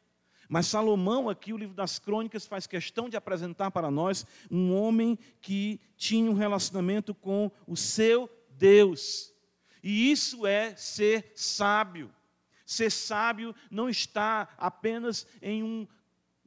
Mas 0.50 0.68
Salomão, 0.68 1.30
aqui, 1.30 1.54
o 1.54 1.58
livro 1.58 1.76
das 1.76 2.00
crônicas, 2.00 2.46
faz 2.46 2.68
questão 2.68 3.08
de 3.08 3.16
apresentar 3.16 3.72
para 3.72 3.90
nós 3.90 4.26
um 4.52 4.74
homem 4.74 5.18
que 5.40 5.80
tinha 5.96 6.30
um 6.30 6.34
relacionamento 6.34 7.14
com 7.14 7.50
o 7.66 7.78
seu 7.78 8.30
Deus. 8.58 9.34
E 9.84 10.12
isso 10.12 10.46
é 10.46 10.76
ser 10.76 11.32
sábio. 11.36 12.12
Ser 12.66 12.92
sábio 12.92 13.56
não 13.72 13.90
está 13.90 14.50
apenas 14.58 15.26
em 15.42 15.64
um 15.64 15.88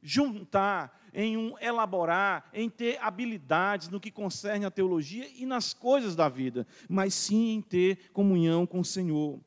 juntar, 0.03 0.99
em 1.13 1.37
um 1.37 1.57
elaborar, 1.59 2.49
em 2.53 2.69
ter 2.69 2.99
habilidades 3.01 3.89
no 3.89 3.99
que 3.99 4.11
concerne 4.11 4.65
a 4.65 4.71
teologia 4.71 5.27
e 5.35 5.45
nas 5.45 5.73
coisas 5.73 6.15
da 6.15 6.29
vida, 6.29 6.65
mas 6.87 7.13
sim 7.13 7.55
em 7.55 7.61
ter 7.61 8.09
comunhão 8.11 8.65
com 8.65 8.79
o 8.79 8.85
Senhor. 8.85 9.35
O 9.35 9.43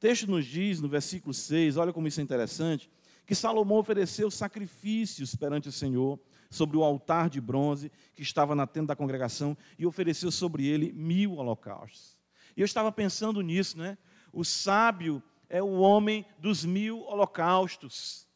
texto 0.00 0.28
nos 0.28 0.46
diz, 0.46 0.80
no 0.80 0.88
versículo 0.88 1.32
6, 1.32 1.76
olha 1.76 1.92
como 1.92 2.08
isso 2.08 2.20
é 2.20 2.22
interessante 2.24 2.90
que 3.32 3.36
Salomão 3.36 3.78
ofereceu 3.78 4.30
sacrifícios 4.30 5.34
perante 5.34 5.66
o 5.66 5.72
Senhor 5.72 6.20
sobre 6.50 6.76
o 6.76 6.84
altar 6.84 7.30
de 7.30 7.40
bronze 7.40 7.90
que 8.14 8.20
estava 8.20 8.54
na 8.54 8.66
tenda 8.66 8.88
da 8.88 8.96
congregação 8.96 9.56
e 9.78 9.86
ofereceu 9.86 10.30
sobre 10.30 10.66
ele 10.66 10.92
mil 10.92 11.36
holocaustos. 11.36 12.18
E 12.54 12.60
eu 12.60 12.66
estava 12.66 12.92
pensando 12.92 13.40
nisso, 13.40 13.78
né? 13.78 13.96
O 14.34 14.44
sábio 14.44 15.22
é 15.48 15.62
o 15.62 15.78
homem 15.80 16.26
dos 16.38 16.62
mil 16.62 17.00
holocaustos. 17.06 18.28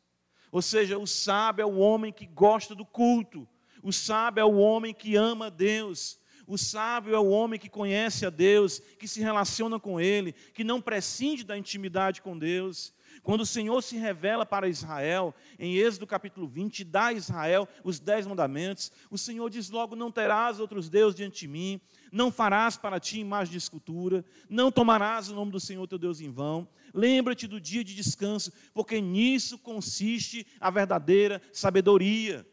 Ou 0.50 0.62
seja, 0.62 0.97
o 0.97 1.07
sábio 1.07 1.62
é 1.62 1.67
o 1.67 1.76
homem 1.76 2.11
que 2.11 2.25
gosta 2.25 2.75
do 2.75 2.87
culto. 2.87 3.47
O 3.83 3.93
sábio 3.93 4.41
é 4.41 4.45
o 4.47 4.57
homem 4.57 4.95
que 4.95 5.15
ama 5.15 5.50
Deus. 5.50 6.19
O 6.47 6.57
sábio 6.57 7.15
é 7.15 7.19
o 7.19 7.29
homem 7.29 7.61
que 7.61 7.69
conhece 7.69 8.25
a 8.25 8.31
Deus, 8.31 8.79
que 8.99 9.07
se 9.07 9.21
relaciona 9.21 9.79
com 9.79 10.00
Ele, 10.00 10.33
que 10.33 10.65
não 10.65 10.81
prescinde 10.81 11.45
da 11.45 11.59
intimidade 11.59 12.23
com 12.23 12.38
Deus. 12.38 12.95
Quando 13.23 13.41
o 13.41 13.47
Senhor 13.47 13.83
se 13.83 13.97
revela 13.97 14.47
para 14.47 14.69
Israel, 14.69 15.35
em 15.59 15.77
Êxodo 15.77 16.07
capítulo 16.07 16.47
20, 16.47 16.85
dá 16.85 17.07
a 17.07 17.13
Israel 17.13 17.69
os 17.83 17.99
dez 17.99 18.27
mandamentos, 18.27 18.93
o 19.11 19.19
Senhor 19.19 19.49
diz 19.51 19.71
logo: 19.71 19.97
Não 19.97 20.11
terás 20.11 20.61
outros 20.61 20.89
deuses 20.89 21.17
diante 21.17 21.41
de 21.41 21.49
mim, 21.49 21.81
não 22.13 22.31
farás 22.31 22.77
para 22.77 23.01
ti 23.01 23.19
imagem 23.19 23.53
de 23.53 23.59
escultura, 23.59 24.25
não 24.49 24.71
tomarás 24.71 25.29
o 25.29 25.35
nome 25.35 25.51
do 25.51 25.61
Senhor 25.61 25.87
teu 25.87 25.99
Deus 25.99 26.21
em 26.21 26.31
vão. 26.31 26.69
Lembra-te 26.93 27.47
do 27.47 27.61
dia 27.61 27.85
de 27.85 27.95
descanso, 27.95 28.53
porque 28.73 29.01
nisso 29.01 29.59
consiste 29.59 30.47
a 30.61 30.71
verdadeira 30.71 31.43
sabedoria. 31.53 32.47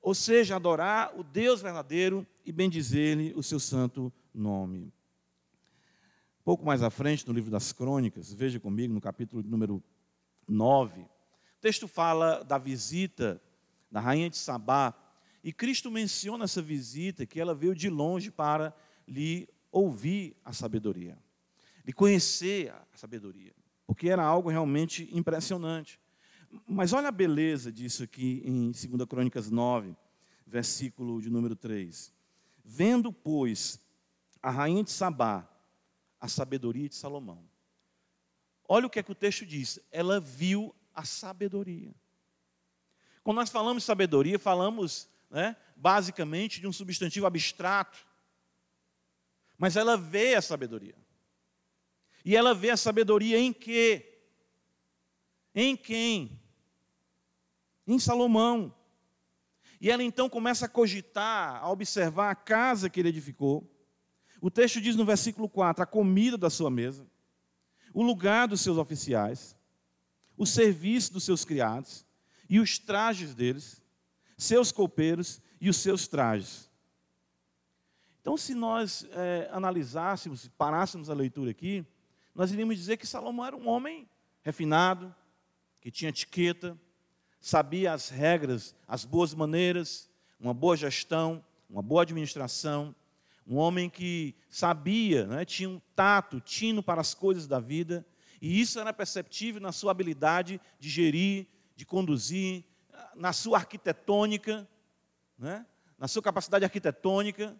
Ou 0.00 0.14
seja, 0.14 0.56
adorar 0.56 1.18
o 1.18 1.22
Deus 1.22 1.62
verdadeiro 1.62 2.26
e 2.44 2.52
bendizer-lhe 2.52 3.32
o 3.34 3.42
seu 3.42 3.58
santo 3.58 4.12
nome. 4.34 4.92
Pouco 6.44 6.66
mais 6.66 6.82
à 6.82 6.90
frente, 6.90 7.26
no 7.26 7.32
livro 7.32 7.50
das 7.50 7.72
Crônicas, 7.72 8.30
veja 8.34 8.60
comigo, 8.60 8.92
no 8.92 9.00
capítulo 9.00 9.42
número 9.42 9.82
9. 10.48 11.00
O 11.00 11.08
texto 11.60 11.88
fala 11.88 12.42
da 12.44 12.58
visita 12.58 13.40
da 13.90 14.00
rainha 14.00 14.28
de 14.28 14.36
Sabá, 14.36 14.92
e 15.42 15.52
Cristo 15.52 15.90
menciona 15.90 16.44
essa 16.44 16.60
visita 16.60 17.24
que 17.24 17.40
ela 17.40 17.54
veio 17.54 17.74
de 17.74 17.88
longe 17.88 18.30
para 18.30 18.74
lhe 19.06 19.48
ouvir 19.70 20.36
a 20.44 20.52
sabedoria, 20.52 21.18
lhe 21.84 21.92
conhecer 21.92 22.70
a 22.72 22.96
sabedoria, 22.96 23.52
porque 23.86 24.08
era 24.08 24.24
algo 24.24 24.48
realmente 24.48 25.08
impressionante. 25.12 26.00
Mas 26.66 26.92
olha 26.92 27.08
a 27.08 27.12
beleza 27.12 27.70
disso 27.70 28.02
aqui 28.02 28.42
em 28.44 28.70
2 28.70 29.08
Crônicas 29.08 29.50
9, 29.50 29.94
versículo 30.46 31.20
de 31.20 31.30
número 31.30 31.54
3. 31.54 32.12
Vendo, 32.64 33.12
pois, 33.12 33.78
a 34.42 34.50
rainha 34.50 34.82
de 34.82 34.90
Sabá 34.90 35.48
a 36.24 36.28
sabedoria 36.28 36.88
de 36.88 36.94
Salomão, 36.94 37.44
Olha 38.68 38.86
o 38.86 38.90
que 38.90 38.98
é 38.98 39.02
que 39.02 39.12
o 39.12 39.14
texto 39.14 39.44
diz. 39.44 39.78
Ela 39.92 40.18
viu 40.18 40.74
a 40.94 41.04
sabedoria. 41.04 41.94
Quando 43.22 43.36
nós 43.36 43.50
falamos 43.50 43.82
de 43.82 43.86
sabedoria, 43.86 44.38
falamos 44.38 45.08
né, 45.30 45.56
basicamente 45.76 46.60
de 46.60 46.66
um 46.66 46.72
substantivo 46.72 47.26
abstrato. 47.26 47.98
Mas 49.58 49.76
ela 49.76 49.96
vê 49.96 50.34
a 50.34 50.42
sabedoria. 50.42 50.94
E 52.24 52.36
ela 52.36 52.54
vê 52.54 52.70
a 52.70 52.76
sabedoria 52.76 53.38
em 53.38 53.52
quê? 53.52 54.20
Em 55.54 55.76
quem? 55.76 56.40
Em 57.86 57.98
Salomão. 57.98 58.74
E 59.80 59.90
ela 59.90 60.02
então 60.02 60.28
começa 60.28 60.64
a 60.64 60.68
cogitar, 60.68 61.62
a 61.62 61.70
observar 61.70 62.30
a 62.30 62.34
casa 62.34 62.88
que 62.88 63.00
ele 63.00 63.10
edificou. 63.10 63.70
O 64.40 64.50
texto 64.50 64.80
diz 64.80 64.96
no 64.96 65.04
versículo 65.04 65.48
4: 65.48 65.82
a 65.82 65.86
comida 65.86 66.38
da 66.38 66.48
sua 66.48 66.70
mesa 66.70 67.06
o 67.94 68.02
lugar 68.02 68.48
dos 68.48 68.60
seus 68.60 68.76
oficiais, 68.76 69.56
o 70.36 70.44
serviço 70.44 71.12
dos 71.12 71.22
seus 71.22 71.44
criados 71.44 72.04
e 72.50 72.58
os 72.58 72.76
trajes 72.76 73.34
deles, 73.34 73.80
seus 74.36 74.72
copeiros 74.72 75.40
e 75.60 75.70
os 75.70 75.76
seus 75.76 76.08
trajes. 76.08 76.68
Então, 78.20 78.36
se 78.36 78.52
nós 78.52 79.06
é, 79.12 79.48
analisássemos, 79.52 80.48
parássemos 80.58 81.08
a 81.08 81.14
leitura 81.14 81.52
aqui, 81.52 81.86
nós 82.34 82.50
iríamos 82.50 82.76
dizer 82.76 82.96
que 82.96 83.06
Salomão 83.06 83.46
era 83.46 83.56
um 83.56 83.68
homem 83.68 84.08
refinado, 84.42 85.14
que 85.80 85.90
tinha 85.90 86.08
etiqueta, 86.08 86.76
sabia 87.40 87.92
as 87.92 88.08
regras, 88.08 88.74
as 88.88 89.04
boas 89.04 89.32
maneiras, 89.34 90.10
uma 90.40 90.52
boa 90.52 90.76
gestão, 90.76 91.44
uma 91.70 91.82
boa 91.82 92.02
administração, 92.02 92.94
um 93.46 93.56
homem 93.56 93.90
que 93.90 94.34
sabia, 94.48 95.26
né, 95.26 95.44
tinha 95.44 95.68
um 95.68 95.80
tato, 95.94 96.40
tino 96.40 96.82
para 96.82 97.00
as 97.00 97.14
coisas 97.14 97.46
da 97.46 97.60
vida, 97.60 98.06
e 98.40 98.60
isso 98.60 98.78
era 98.78 98.92
perceptível 98.92 99.60
na 99.60 99.72
sua 99.72 99.90
habilidade 99.90 100.60
de 100.78 100.88
gerir, 100.88 101.46
de 101.76 101.84
conduzir, 101.84 102.64
na 103.14 103.32
sua 103.32 103.58
arquitetônica, 103.58 104.68
né, 105.38 105.66
na 105.98 106.08
sua 106.08 106.22
capacidade 106.22 106.64
arquitetônica. 106.64 107.58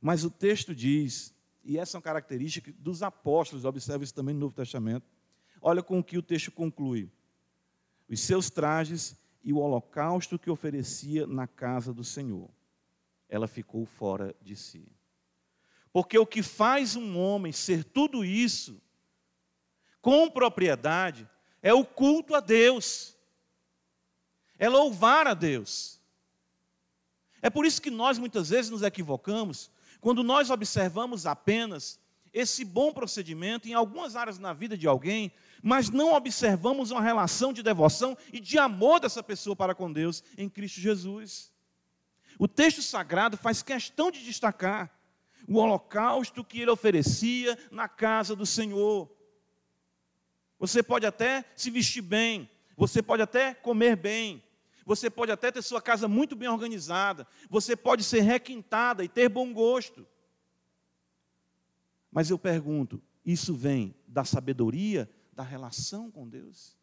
Mas 0.00 0.24
o 0.24 0.30
texto 0.30 0.74
diz, 0.74 1.34
e 1.62 1.78
essa 1.78 1.96
é 1.96 1.98
uma 1.98 2.02
característica 2.02 2.72
dos 2.78 3.02
apóstolos, 3.02 3.64
observa 3.64 4.04
isso 4.04 4.14
também 4.14 4.34
no 4.34 4.40
Novo 4.40 4.54
Testamento. 4.54 5.06
Olha 5.60 5.82
com 5.82 5.98
o 5.98 6.04
que 6.04 6.18
o 6.18 6.22
texto 6.22 6.52
conclui: 6.52 7.10
os 8.08 8.20
seus 8.20 8.50
trajes 8.50 9.16
e 9.42 9.52
o 9.52 9.58
holocausto 9.58 10.38
que 10.38 10.50
oferecia 10.50 11.26
na 11.26 11.46
casa 11.46 11.92
do 11.92 12.04
Senhor 12.04 12.50
ela 13.28 13.46
ficou 13.46 13.84
fora 13.86 14.34
de 14.40 14.56
si. 14.56 14.86
Porque 15.92 16.18
o 16.18 16.26
que 16.26 16.42
faz 16.42 16.96
um 16.96 17.18
homem 17.18 17.52
ser 17.52 17.84
tudo 17.84 18.24
isso, 18.24 18.82
com 20.02 20.30
propriedade, 20.30 21.28
é 21.62 21.72
o 21.72 21.84
culto 21.84 22.34
a 22.34 22.40
Deus, 22.40 23.16
é 24.58 24.68
louvar 24.68 25.26
a 25.26 25.34
Deus. 25.34 26.00
É 27.40 27.48
por 27.48 27.64
isso 27.64 27.80
que 27.80 27.90
nós 27.90 28.18
muitas 28.18 28.50
vezes 28.50 28.70
nos 28.70 28.82
equivocamos 28.82 29.70
quando 30.00 30.22
nós 30.22 30.50
observamos 30.50 31.24
apenas 31.24 31.98
esse 32.32 32.64
bom 32.64 32.92
procedimento 32.92 33.68
em 33.68 33.72
algumas 33.72 34.16
áreas 34.16 34.38
na 34.38 34.52
vida 34.52 34.76
de 34.76 34.88
alguém, 34.88 35.32
mas 35.62 35.88
não 35.88 36.12
observamos 36.12 36.90
uma 36.90 37.00
relação 37.00 37.52
de 37.52 37.62
devoção 37.62 38.18
e 38.32 38.40
de 38.40 38.58
amor 38.58 38.98
dessa 38.98 39.22
pessoa 39.22 39.54
para 39.54 39.74
com 39.74 39.90
Deus 39.90 40.24
em 40.36 40.48
Cristo 40.48 40.80
Jesus. 40.80 41.53
O 42.38 42.48
texto 42.48 42.82
sagrado 42.82 43.36
faz 43.36 43.62
questão 43.62 44.10
de 44.10 44.24
destacar 44.24 44.90
o 45.46 45.58
holocausto 45.58 46.44
que 46.44 46.60
ele 46.60 46.70
oferecia 46.70 47.58
na 47.70 47.88
casa 47.88 48.34
do 48.34 48.46
Senhor. 48.46 49.10
Você 50.58 50.82
pode 50.82 51.06
até 51.06 51.44
se 51.54 51.70
vestir 51.70 52.02
bem, 52.02 52.48
você 52.76 53.02
pode 53.02 53.22
até 53.22 53.54
comer 53.54 53.96
bem, 53.96 54.42
você 54.84 55.08
pode 55.10 55.32
até 55.32 55.50
ter 55.50 55.62
sua 55.62 55.80
casa 55.80 56.08
muito 56.08 56.36
bem 56.36 56.48
organizada, 56.48 57.26
você 57.48 57.76
pode 57.76 58.04
ser 58.04 58.20
requintada 58.20 59.04
e 59.04 59.08
ter 59.08 59.28
bom 59.28 59.52
gosto. 59.52 60.06
Mas 62.10 62.30
eu 62.30 62.38
pergunto: 62.38 63.02
isso 63.24 63.54
vem 63.54 63.94
da 64.06 64.24
sabedoria 64.24 65.10
da 65.32 65.42
relação 65.42 66.10
com 66.10 66.28
Deus? 66.28 66.76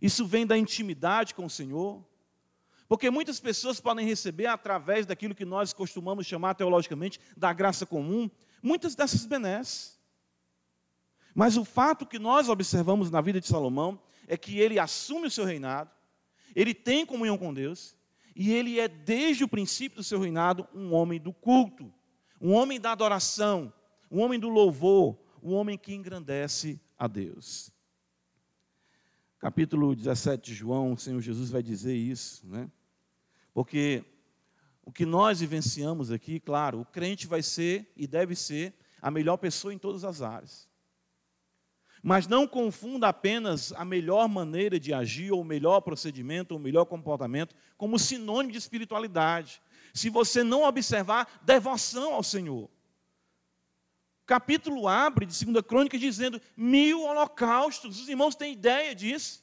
Isso 0.00 0.24
vem 0.24 0.46
da 0.46 0.56
intimidade 0.56 1.34
com 1.34 1.44
o 1.44 1.50
Senhor? 1.50 2.07
Porque 2.88 3.10
muitas 3.10 3.38
pessoas 3.38 3.78
podem 3.78 4.06
receber, 4.06 4.46
através 4.46 5.04
daquilo 5.04 5.34
que 5.34 5.44
nós 5.44 5.74
costumamos 5.74 6.26
chamar 6.26 6.54
teologicamente 6.54 7.20
da 7.36 7.52
graça 7.52 7.84
comum, 7.84 8.30
muitas 8.62 8.94
dessas 8.94 9.26
benesses. 9.26 9.98
Mas 11.34 11.56
o 11.56 11.64
fato 11.64 12.06
que 12.06 12.18
nós 12.18 12.48
observamos 12.48 13.10
na 13.10 13.20
vida 13.20 13.40
de 13.40 13.46
Salomão 13.46 14.00
é 14.26 14.36
que 14.36 14.58
ele 14.58 14.78
assume 14.78 15.26
o 15.26 15.30
seu 15.30 15.44
reinado, 15.44 15.90
ele 16.56 16.72
tem 16.72 17.04
comunhão 17.04 17.36
com 17.36 17.52
Deus, 17.52 17.94
e 18.34 18.52
ele 18.52 18.80
é, 18.80 18.88
desde 18.88 19.44
o 19.44 19.48
princípio 19.48 19.98
do 19.98 20.04
seu 20.04 20.18
reinado, 20.18 20.66
um 20.74 20.94
homem 20.94 21.20
do 21.20 21.32
culto, 21.32 21.92
um 22.40 22.52
homem 22.52 22.80
da 22.80 22.92
adoração, 22.92 23.72
um 24.10 24.20
homem 24.20 24.40
do 24.40 24.48
louvor, 24.48 25.18
um 25.42 25.52
homem 25.52 25.76
que 25.76 25.94
engrandece 25.94 26.80
a 26.98 27.06
Deus. 27.06 27.70
Capítulo 29.38 29.94
17 29.94 30.42
de 30.50 30.54
João, 30.54 30.94
o 30.94 30.98
Senhor 30.98 31.20
Jesus 31.20 31.50
vai 31.50 31.62
dizer 31.62 31.94
isso, 31.94 32.46
né? 32.46 32.70
Porque 33.58 34.04
o 34.84 34.92
que 34.92 35.04
nós 35.04 35.40
vivenciamos 35.40 36.12
aqui, 36.12 36.38
claro, 36.38 36.80
o 36.80 36.84
crente 36.84 37.26
vai 37.26 37.42
ser 37.42 37.92
e 37.96 38.06
deve 38.06 38.36
ser 38.36 38.72
a 39.02 39.10
melhor 39.10 39.36
pessoa 39.36 39.74
em 39.74 39.78
todas 39.78 40.04
as 40.04 40.22
áreas. 40.22 40.68
Mas 42.00 42.28
não 42.28 42.46
confunda 42.46 43.08
apenas 43.08 43.72
a 43.72 43.84
melhor 43.84 44.28
maneira 44.28 44.78
de 44.78 44.94
agir, 44.94 45.32
ou 45.32 45.40
o 45.40 45.44
melhor 45.44 45.80
procedimento, 45.80 46.52
ou 46.52 46.60
o 46.60 46.62
melhor 46.62 46.84
comportamento, 46.84 47.52
como 47.76 47.98
sinônimo 47.98 48.52
de 48.52 48.58
espiritualidade. 48.58 49.60
Se 49.92 50.08
você 50.08 50.44
não 50.44 50.62
observar 50.62 51.40
devoção 51.42 52.14
ao 52.14 52.22
Senhor. 52.22 52.70
Capítulo 54.24 54.86
abre 54.86 55.26
de 55.26 55.44
2 55.44 55.66
Crônica 55.66 55.98
dizendo 55.98 56.40
mil 56.56 57.02
holocaustos. 57.02 58.02
Os 58.02 58.08
irmãos 58.08 58.36
têm 58.36 58.52
ideia 58.52 58.94
disso? 58.94 59.42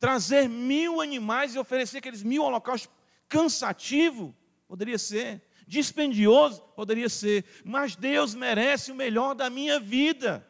Trazer 0.00 0.48
mil 0.48 1.00
animais 1.00 1.54
e 1.54 1.58
oferecer 1.58 1.98
aqueles 1.98 2.22
mil 2.22 2.42
holocaustos 2.42 2.90
cansativo, 3.28 4.34
poderia 4.66 4.98
ser. 4.98 5.42
Dispendioso, 5.68 6.62
poderia 6.74 7.08
ser. 7.08 7.44
Mas 7.64 7.94
Deus 7.94 8.34
merece 8.34 8.90
o 8.90 8.94
melhor 8.94 9.34
da 9.34 9.48
minha 9.48 9.78
vida. 9.78 10.44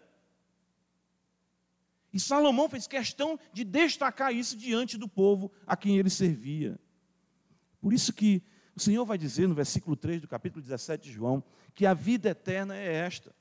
E 2.12 2.18
Salomão 2.18 2.68
fez 2.68 2.86
questão 2.86 3.38
de 3.52 3.64
destacar 3.64 4.34
isso 4.34 4.56
diante 4.56 4.96
do 4.96 5.08
povo 5.08 5.52
a 5.66 5.76
quem 5.76 5.98
ele 5.98 6.08
servia. 6.08 6.78
Por 7.80 7.92
isso 7.92 8.12
que 8.12 8.42
o 8.74 8.80
Senhor 8.80 9.04
vai 9.04 9.18
dizer 9.18 9.46
no 9.48 9.54
versículo 9.54 9.96
3 9.96 10.20
do 10.20 10.28
capítulo 10.28 10.62
17 10.62 11.04
de 11.04 11.12
João, 11.12 11.42
que 11.74 11.86
a 11.86 11.92
vida 11.92 12.30
eterna 12.30 12.76
é 12.76 12.92
esta. 12.94 13.34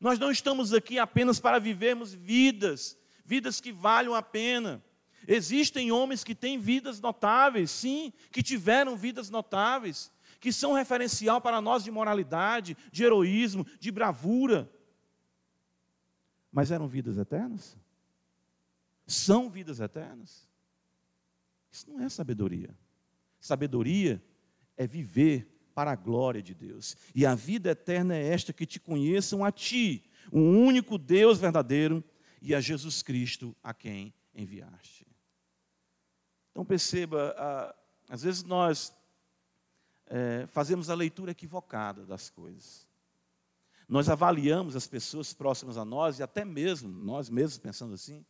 Nós 0.00 0.18
não 0.18 0.30
estamos 0.30 0.72
aqui 0.72 0.98
apenas 0.98 1.40
para 1.40 1.58
vivermos 1.58 2.14
vidas, 2.14 2.96
vidas 3.24 3.60
que 3.60 3.72
valham 3.72 4.14
a 4.14 4.22
pena. 4.22 4.82
Existem 5.26 5.90
homens 5.90 6.22
que 6.22 6.34
têm 6.34 6.58
vidas 6.58 7.00
notáveis, 7.00 7.70
sim, 7.70 8.12
que 8.30 8.42
tiveram 8.42 8.96
vidas 8.96 9.30
notáveis, 9.30 10.12
que 10.40 10.52
são 10.52 10.72
referencial 10.72 11.40
para 11.40 11.60
nós 11.60 11.82
de 11.82 11.90
moralidade, 11.90 12.76
de 12.92 13.04
heroísmo, 13.04 13.66
de 13.80 13.90
bravura. 13.90 14.70
Mas 16.52 16.70
eram 16.70 16.86
vidas 16.86 17.18
eternas? 17.18 17.76
são 19.06 19.48
vidas 19.48 19.80
eternas. 19.80 20.48
Isso 21.70 21.88
não 21.88 22.00
é 22.00 22.08
sabedoria. 22.08 22.76
Sabedoria 23.38 24.22
é 24.76 24.86
viver 24.86 25.70
para 25.74 25.92
a 25.92 25.96
glória 25.96 26.42
de 26.42 26.54
Deus. 26.54 26.96
E 27.14 27.24
a 27.24 27.34
vida 27.34 27.70
eterna 27.70 28.16
é 28.16 28.28
esta: 28.28 28.52
que 28.52 28.66
te 28.66 28.80
conheçam 28.80 29.44
a 29.44 29.52
ti, 29.52 30.04
o 30.32 30.40
único 30.40 30.98
Deus 30.98 31.38
verdadeiro, 31.38 32.02
e 32.42 32.54
a 32.54 32.60
Jesus 32.60 33.02
Cristo 33.02 33.54
a 33.62 33.72
quem 33.72 34.12
enviaste. 34.34 34.95
Então 36.56 36.64
perceba, 36.64 37.76
às 38.08 38.22
vezes 38.22 38.42
nós 38.42 38.90
é, 40.06 40.46
fazemos 40.46 40.88
a 40.88 40.94
leitura 40.94 41.32
equivocada 41.32 42.06
das 42.06 42.30
coisas. 42.30 42.88
Nós 43.86 44.08
avaliamos 44.08 44.74
as 44.74 44.86
pessoas 44.86 45.34
próximas 45.34 45.76
a 45.76 45.84
nós, 45.84 46.18
e 46.18 46.22
até 46.22 46.46
mesmo 46.46 46.88
nós 46.88 47.28
mesmos 47.28 47.58
pensando 47.58 47.92
assim, 47.92 48.24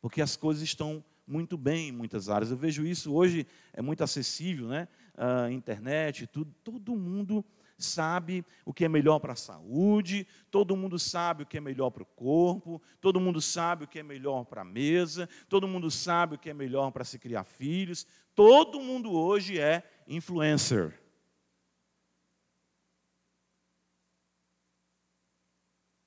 porque 0.00 0.20
as 0.20 0.34
coisas 0.34 0.60
estão 0.60 1.04
muito 1.24 1.56
bem 1.56 1.90
em 1.90 1.92
muitas 1.92 2.28
áreas. 2.28 2.50
Eu 2.50 2.56
vejo 2.56 2.84
isso 2.84 3.14
hoje, 3.14 3.46
é 3.72 3.80
muito 3.80 4.02
acessível, 4.02 4.66
né? 4.66 4.88
A 5.16 5.48
internet, 5.48 6.26
tudo, 6.26 6.52
todo 6.64 6.96
mundo 6.96 7.44
sabe 7.78 8.44
o 8.64 8.72
que 8.72 8.84
é 8.84 8.88
melhor 8.88 9.18
para 9.18 9.32
a 9.32 9.36
saúde, 9.36 10.26
todo 10.50 10.76
mundo 10.76 10.98
sabe 10.98 11.42
o 11.42 11.46
que 11.46 11.56
é 11.58 11.60
melhor 11.60 11.90
para 11.90 12.02
o 12.02 12.06
corpo, 12.06 12.80
todo 13.00 13.20
mundo 13.20 13.40
sabe 13.40 13.84
o 13.84 13.88
que 13.88 13.98
é 13.98 14.02
melhor 14.02 14.44
para 14.44 14.62
a 14.62 14.64
mesa, 14.64 15.28
todo 15.48 15.68
mundo 15.68 15.90
sabe 15.90 16.34
o 16.34 16.38
que 16.38 16.50
é 16.50 16.54
melhor 16.54 16.90
para 16.90 17.04
se 17.04 17.18
criar 17.18 17.44
filhos. 17.44 18.06
Todo 18.34 18.80
mundo 18.80 19.12
hoje 19.12 19.58
é 19.58 19.82
influencer. 20.06 21.00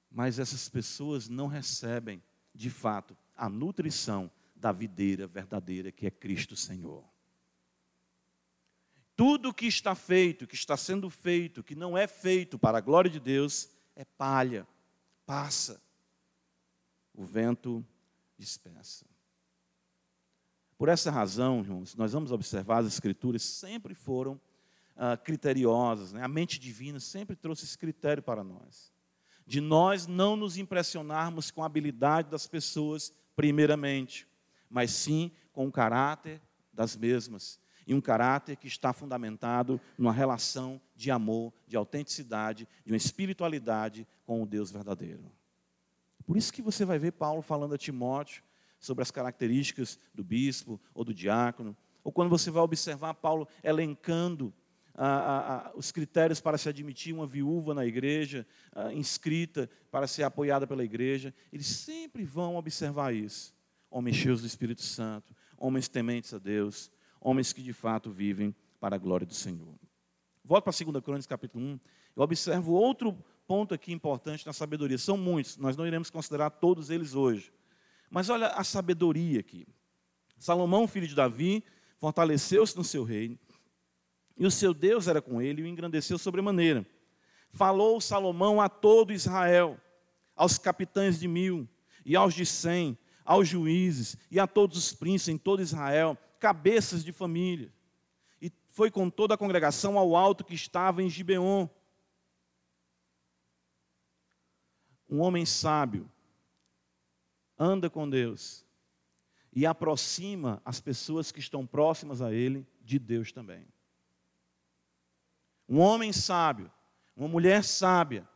Mas 0.09 0.39
essas 0.39 0.69
pessoas 0.69 1.27
não 1.27 1.47
recebem, 1.47 2.23
de 2.53 2.69
fato, 2.69 3.17
a 3.35 3.49
nutrição 3.49 4.31
da 4.55 4.71
videira 4.71 5.27
verdadeira 5.27 5.91
que 5.91 6.07
é 6.07 6.09
Cristo 6.11 6.55
Senhor. 6.55 7.14
Tudo 9.15 9.53
que 9.53 9.65
está 9.65 9.95
feito, 9.95 10.45
que 10.45 10.55
está 10.55 10.75
sendo 10.75 11.09
feito, 11.09 11.63
que 11.63 11.75
não 11.75 11.97
é 11.97 12.07
feito 12.07 12.59
para 12.59 12.79
a 12.79 12.81
glória 12.81 13.09
de 13.09 13.19
Deus, 13.19 13.69
é 13.95 14.03
palha, 14.03 14.67
passa. 15.25 15.81
O 17.13 17.23
vento 17.23 17.85
dispersa. 18.37 19.05
Por 20.77 20.89
essa 20.89 21.09
razão, 21.09 21.61
irmãos, 21.61 21.95
nós 21.95 22.11
vamos 22.11 22.31
observar 22.31 22.79
as 22.79 22.87
Escrituras 22.87 23.41
sempre 23.41 23.95
foram 23.95 24.39
ah, 24.97 25.15
criteriosas, 25.15 26.11
né? 26.11 26.21
a 26.21 26.27
mente 26.27 26.59
divina 26.59 26.99
sempre 26.99 27.35
trouxe 27.35 27.65
esse 27.65 27.77
critério 27.77 28.23
para 28.23 28.43
nós, 28.43 28.93
de 29.45 29.61
nós 29.61 30.07
não 30.07 30.35
nos 30.35 30.57
impressionarmos 30.57 31.51
com 31.51 31.63
a 31.63 31.65
habilidade 31.65 32.29
das 32.29 32.47
pessoas 32.47 33.13
primeiramente, 33.35 34.27
mas 34.69 34.91
sim 34.91 35.31
com 35.53 35.67
o 35.67 35.71
caráter 35.71 36.41
das 36.73 36.95
mesmas. 36.95 37.59
E 37.87 37.93
um 37.93 38.01
caráter 38.01 38.55
que 38.55 38.67
está 38.67 38.91
fundamentado 38.91 39.79
numa 39.97 40.11
relação 40.11 40.81
de 40.95 41.11
amor, 41.11 41.53
de 41.67 41.77
autenticidade, 41.77 42.67
de 42.83 42.91
uma 42.91 42.97
espiritualidade 42.97 44.07
com 44.25 44.41
o 44.41 44.45
Deus 44.45 44.71
verdadeiro. 44.71 45.31
Por 46.25 46.37
isso 46.37 46.51
que 46.51 46.61
você 46.61 46.83
vai 46.83 46.97
ver 46.97 47.11
Paulo 47.11 47.41
falando 47.41 47.75
a 47.75 47.77
Timóteo 47.77 48.43
sobre 48.79 49.03
as 49.03 49.11
características 49.11 49.99
do 50.13 50.23
bispo 50.23 50.79
ou 50.93 51.03
do 51.03 51.13
diácono, 51.13 51.77
ou 52.03 52.11
quando 52.11 52.29
você 52.29 52.51
vai 52.51 52.61
observar 52.61 53.13
Paulo 53.15 53.47
elencando 53.63 54.53
ah, 54.97 55.65
ah, 55.67 55.71
os 55.75 55.91
critérios 55.91 56.39
para 56.39 56.57
se 56.57 56.69
admitir 56.69 57.13
uma 57.13 57.27
viúva 57.27 57.73
na 57.73 57.85
igreja, 57.85 58.47
ah, 58.73 58.93
inscrita 58.93 59.69
para 59.91 60.07
ser 60.07 60.23
apoiada 60.23 60.65
pela 60.65 60.83
igreja, 60.83 61.33
eles 61.51 61.67
sempre 61.67 62.23
vão 62.23 62.55
observar 62.55 63.13
isso. 63.13 63.53
Homens 63.89 64.15
cheios 64.15 64.41
do 64.41 64.47
Espírito 64.47 64.81
Santo, 64.81 65.35
homens 65.57 65.87
tementes 65.87 66.33
a 66.33 66.37
Deus, 66.37 66.91
homens 67.19 67.53
que 67.53 67.61
de 67.61 67.73
fato 67.73 68.11
vivem 68.11 68.55
para 68.79 68.95
a 68.95 68.99
glória 68.99 69.25
do 69.25 69.33
Senhor. 69.33 69.75
Volto 70.43 70.63
para 70.63 70.73
2 70.73 71.03
Crônicas 71.03 71.25
capítulo 71.25 71.63
1. 71.63 71.79
Eu 72.15 72.23
observo 72.23 72.73
outro 72.73 73.17
ponto 73.47 73.73
aqui 73.73 73.91
importante 73.91 74.45
na 74.45 74.53
sabedoria. 74.53 74.97
São 74.97 75.17
muitos, 75.17 75.57
nós 75.57 75.75
não 75.75 75.85
iremos 75.87 76.09
considerar 76.09 76.49
todos 76.49 76.89
eles 76.89 77.15
hoje. 77.15 77.51
Mas 78.09 78.29
olha 78.29 78.47
a 78.47 78.63
sabedoria 78.63 79.39
aqui. 79.39 79.67
Salomão, 80.37 80.87
filho 80.87 81.07
de 81.07 81.15
Davi, 81.15 81.63
fortaleceu-se 81.97 82.77
no 82.77 82.83
seu 82.83 83.03
reino 83.03 83.37
e 84.37 84.45
o 84.45 84.51
seu 84.51 84.73
Deus 84.73 85.07
era 85.07 85.21
com 85.21 85.41
ele 85.41 85.61
e 85.61 85.65
o 85.65 85.67
engrandeceu 85.67 86.17
sobremaneira. 86.17 86.85
Falou 87.49 88.01
Salomão 88.01 88.61
a 88.61 88.67
todo 88.67 89.13
Israel, 89.13 89.79
aos 90.35 90.57
capitães 90.57 91.19
de 91.19 91.27
mil 91.27 91.67
e 92.05 92.15
aos 92.15 92.33
de 92.33 92.45
cem, 92.45 92.97
aos 93.23 93.47
juízes 93.47 94.17
e 94.29 94.39
a 94.39 94.45
todos 94.45 94.77
os 94.77 94.93
príncipes 94.93 95.29
em 95.29 95.37
todo 95.37 95.61
Israel, 95.61 96.17
cabeças 96.45 97.03
de 97.03 97.11
família. 97.11 97.73
E 98.39 98.51
foi 98.69 98.91
com 98.91 99.09
toda 99.09 99.33
a 99.33 99.37
congregação 99.37 99.97
ao 99.97 100.15
alto 100.15 100.45
que 100.45 100.53
estava 100.53 101.01
em 101.01 101.09
Gibeon. 101.09 101.67
Um 105.09 105.21
homem 105.21 105.43
sábio 105.43 106.07
anda 107.57 107.89
com 107.89 108.07
Deus 108.07 108.63
e 109.51 109.65
aproxima 109.65 110.61
as 110.63 110.79
pessoas 110.79 111.31
que 111.31 111.39
estão 111.39 111.65
próximas 111.65 112.21
a 112.21 112.31
ele 112.31 112.67
de 112.79 112.99
Deus 112.99 113.31
também. 113.31 113.65
Um 115.67 115.79
homem 115.79 116.13
sábio, 116.13 116.71
uma 117.17 117.27
mulher 117.27 117.63
sábia, 117.63 118.29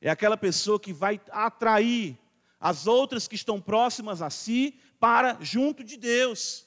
é 0.00 0.08
aquela 0.08 0.38
pessoa 0.38 0.80
que 0.80 0.94
vai 0.94 1.20
atrair 1.30 2.18
as 2.58 2.86
outras 2.86 3.28
que 3.28 3.34
estão 3.34 3.60
próximas 3.60 4.22
a 4.22 4.30
si 4.30 4.80
para 4.98 5.36
junto 5.42 5.84
de 5.84 5.98
Deus. 5.98 6.66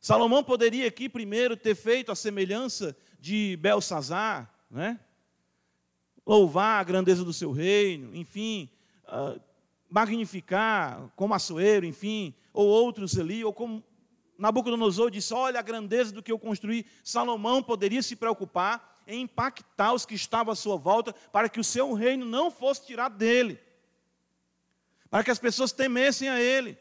Salomão 0.00 0.42
poderia 0.42 0.88
aqui 0.88 1.08
primeiro 1.08 1.56
ter 1.56 1.74
feito 1.74 2.10
a 2.10 2.14
semelhança 2.14 2.96
de 3.20 3.58
Belsazar, 3.60 4.50
né? 4.70 4.98
louvar 6.26 6.80
a 6.80 6.84
grandeza 6.84 7.24
do 7.24 7.32
seu 7.32 7.50
reino, 7.52 8.14
enfim, 8.16 8.70
uh, 9.08 9.40
magnificar 9.90 11.10
como 11.16 11.34
Açoeiro, 11.34 11.84
enfim, 11.84 12.34
ou 12.52 12.66
outros 12.66 13.18
ali, 13.18 13.44
ou 13.44 13.52
como 13.52 13.84
Nabucodonosor 14.38 15.10
disse: 15.10 15.34
Olha 15.34 15.58
a 15.58 15.62
grandeza 15.62 16.12
do 16.12 16.22
que 16.22 16.32
eu 16.32 16.38
construí. 16.38 16.86
Salomão 17.04 17.62
poderia 17.62 18.02
se 18.02 18.16
preocupar 18.16 18.98
em 19.06 19.22
impactar 19.22 19.92
os 19.92 20.06
que 20.06 20.14
estavam 20.14 20.52
à 20.52 20.56
sua 20.56 20.76
volta, 20.76 21.12
para 21.32 21.48
que 21.48 21.60
o 21.60 21.64
seu 21.64 21.92
reino 21.92 22.24
não 22.24 22.50
fosse 22.50 22.86
tirado 22.86 23.16
dele, 23.18 23.60
para 25.10 25.22
que 25.22 25.30
as 25.30 25.38
pessoas 25.38 25.72
temessem 25.72 26.28
a 26.28 26.40
ele. 26.40 26.78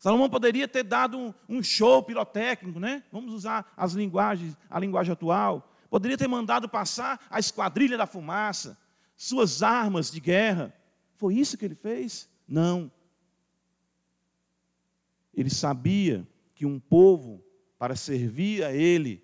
Salomão 0.00 0.28
poderia 0.28 0.66
ter 0.66 0.82
dado 0.82 1.16
um, 1.16 1.32
um 1.48 1.62
show 1.62 2.02
pirotécnico, 2.02 2.80
né? 2.80 3.04
Vamos 3.12 3.32
usar 3.32 3.72
as 3.76 3.92
linguagens, 3.92 4.56
a 4.68 4.80
linguagem 4.80 5.12
atual, 5.12 5.70
Poderia 5.90 6.16
ter 6.16 6.28
mandado 6.28 6.68
passar 6.68 7.20
a 7.28 7.40
esquadrilha 7.40 7.98
da 7.98 8.06
fumaça, 8.06 8.78
suas 9.16 9.60
armas 9.60 10.10
de 10.10 10.20
guerra. 10.20 10.72
Foi 11.16 11.34
isso 11.34 11.58
que 11.58 11.64
ele 11.64 11.74
fez? 11.74 12.28
Não. 12.46 12.90
Ele 15.34 15.50
sabia 15.50 16.26
que 16.54 16.64
um 16.64 16.78
povo, 16.78 17.44
para 17.76 17.96
servir 17.96 18.62
a 18.62 18.72
ele, 18.72 19.20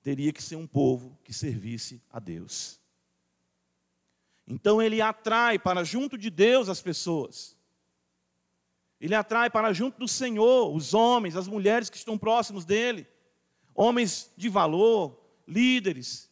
teria 0.00 0.32
que 0.32 0.42
ser 0.42 0.54
um 0.54 0.68
povo 0.68 1.18
que 1.24 1.32
servisse 1.32 2.00
a 2.08 2.20
Deus. 2.20 2.80
Então 4.46 4.80
ele 4.80 5.00
atrai 5.00 5.58
para 5.58 5.82
junto 5.82 6.16
de 6.16 6.30
Deus 6.30 6.68
as 6.68 6.80
pessoas. 6.80 7.57
Ele 9.00 9.14
atrai 9.14 9.48
para 9.48 9.72
junto 9.72 9.98
do 9.98 10.08
Senhor 10.08 10.74
os 10.74 10.92
homens, 10.92 11.36
as 11.36 11.46
mulheres 11.46 11.88
que 11.88 11.96
estão 11.96 12.18
próximos 12.18 12.64
dele, 12.64 13.06
homens 13.74 14.30
de 14.36 14.48
valor, 14.48 15.20
líderes. 15.46 16.28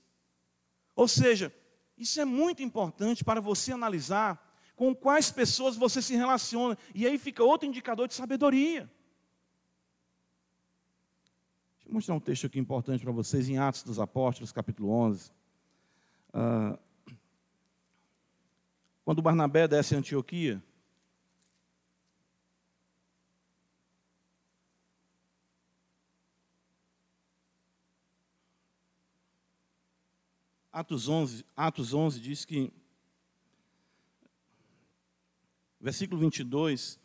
Ou 0.95 1.07
seja, 1.07 1.55
isso 1.97 2.21
é 2.21 2.25
muito 2.25 2.63
importante 2.63 3.25
para 3.25 3.41
você 3.41 3.73
analisar 3.73 4.43
com 4.75 4.95
quais 4.95 5.31
pessoas 5.31 5.77
você 5.77 6.03
se 6.03 6.15
relaciona. 6.15 6.77
E 6.95 7.07
aí 7.07 7.19
fica 7.19 7.43
outro 7.43 7.69
indicador 7.69 8.09
de 8.09 8.15
sabedoria. 8.15 8.91
Deixa 11.77 11.89
eu 11.89 11.95
mostrar 11.95 12.15
um 12.15 12.21
texto 12.21 12.47
aqui 12.47 12.59
importante 12.59 13.03
para 13.03 13.13
vocês, 13.13 13.49
em 13.49 13.59
Atos 13.59 13.85
dos 13.85 14.01
Apóstolos, 14.01 14.51
capítulo 14.51 14.91
11. 14.91 15.31
Ah, 16.33 16.79
quando 19.05 19.23
Barnabé 19.23 19.69
desce 19.69 19.95
a 19.95 19.99
Antioquia, 19.99 20.63
Atos 30.77 31.09
11, 31.09 31.43
Atos 31.57 31.95
11 31.95 32.21
diz 32.21 32.45
que, 32.45 32.71
versículo 35.81 36.21
22, 36.21 37.01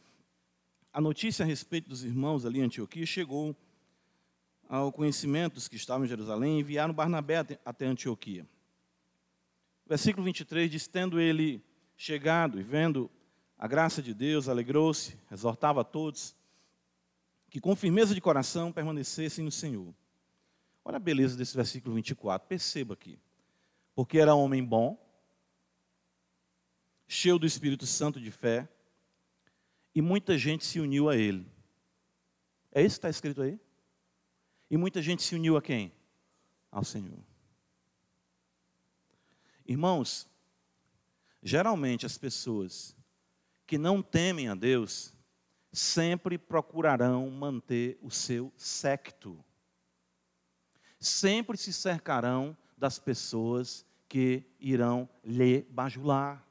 a 0.91 0.99
notícia 0.99 1.45
a 1.45 1.47
respeito 1.47 1.87
dos 1.87 2.03
irmãos 2.03 2.45
ali 2.45 2.59
em 2.59 2.63
Antioquia 2.63 3.05
chegou 3.05 3.55
ao 4.67 4.91
conhecimento 4.91 5.53
dos 5.53 5.69
que 5.69 5.77
estavam 5.77 6.03
em 6.03 6.09
Jerusalém 6.09 6.57
e 6.57 6.59
enviaram 6.59 6.93
Barnabé 6.93 7.37
até 7.63 7.85
Antioquia. 7.85 8.45
Versículo 9.87 10.25
23 10.25 10.69
diz: 10.69 10.85
Tendo 10.85 11.17
ele 11.17 11.63
chegado 11.95 12.59
e 12.59 12.63
vendo 12.63 13.09
a 13.57 13.69
graça 13.69 14.01
de 14.01 14.13
Deus, 14.13 14.49
alegrou-se, 14.49 15.17
exortava 15.31 15.79
a 15.79 15.85
todos 15.85 16.35
que 17.49 17.61
com 17.61 17.73
firmeza 17.73 18.13
de 18.13 18.19
coração 18.19 18.69
permanecessem 18.69 19.45
no 19.45 19.51
Senhor. 19.51 19.95
Olha 20.83 20.97
a 20.97 20.99
beleza 20.99 21.37
desse 21.37 21.55
versículo 21.55 21.95
24, 21.95 22.49
perceba 22.49 22.95
aqui 22.95 23.17
porque 23.93 24.19
era 24.19 24.35
homem 24.35 24.63
bom, 24.63 24.97
cheio 27.07 27.37
do 27.37 27.45
Espírito 27.45 27.85
Santo 27.85 28.19
de 28.19 28.31
fé, 28.31 28.69
e 29.93 30.01
muita 30.01 30.37
gente 30.37 30.65
se 30.65 30.79
uniu 30.79 31.09
a 31.09 31.17
ele. 31.17 31.45
É 32.71 32.81
isso 32.81 32.95
que 32.95 32.99
está 32.99 33.09
escrito 33.09 33.41
aí? 33.41 33.59
E 34.69 34.77
muita 34.77 35.01
gente 35.01 35.21
se 35.21 35.35
uniu 35.35 35.57
a 35.57 35.61
quem? 35.61 35.91
Ao 36.71 36.83
Senhor. 36.83 37.19
Irmãos, 39.65 40.29
geralmente 41.43 42.05
as 42.05 42.17
pessoas 42.17 42.95
que 43.67 43.77
não 43.77 44.01
temem 44.01 44.47
a 44.47 44.55
Deus 44.55 45.13
sempre 45.71 46.37
procurarão 46.37 47.29
manter 47.29 47.97
o 48.01 48.09
seu 48.09 48.51
secto. 48.55 49.43
Sempre 50.99 51.57
se 51.57 51.73
cercarão 51.73 52.55
das 52.81 52.97
pessoas 52.97 53.85
que 54.09 54.43
irão 54.59 55.07
lhe 55.23 55.61
bajular. 55.69 56.43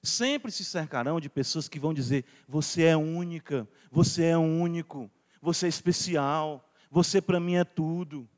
Sempre 0.00 0.52
se 0.52 0.64
cercarão 0.64 1.18
de 1.18 1.28
pessoas 1.28 1.68
que 1.68 1.80
vão 1.80 1.92
dizer: 1.92 2.24
você 2.46 2.84
é 2.84 2.96
única, 2.96 3.68
você 3.90 4.26
é 4.26 4.38
único, 4.38 5.10
você 5.42 5.66
é 5.66 5.68
especial, 5.68 6.72
você 6.88 7.20
para 7.20 7.40
mim 7.40 7.56
é 7.56 7.64
tudo. 7.64 8.30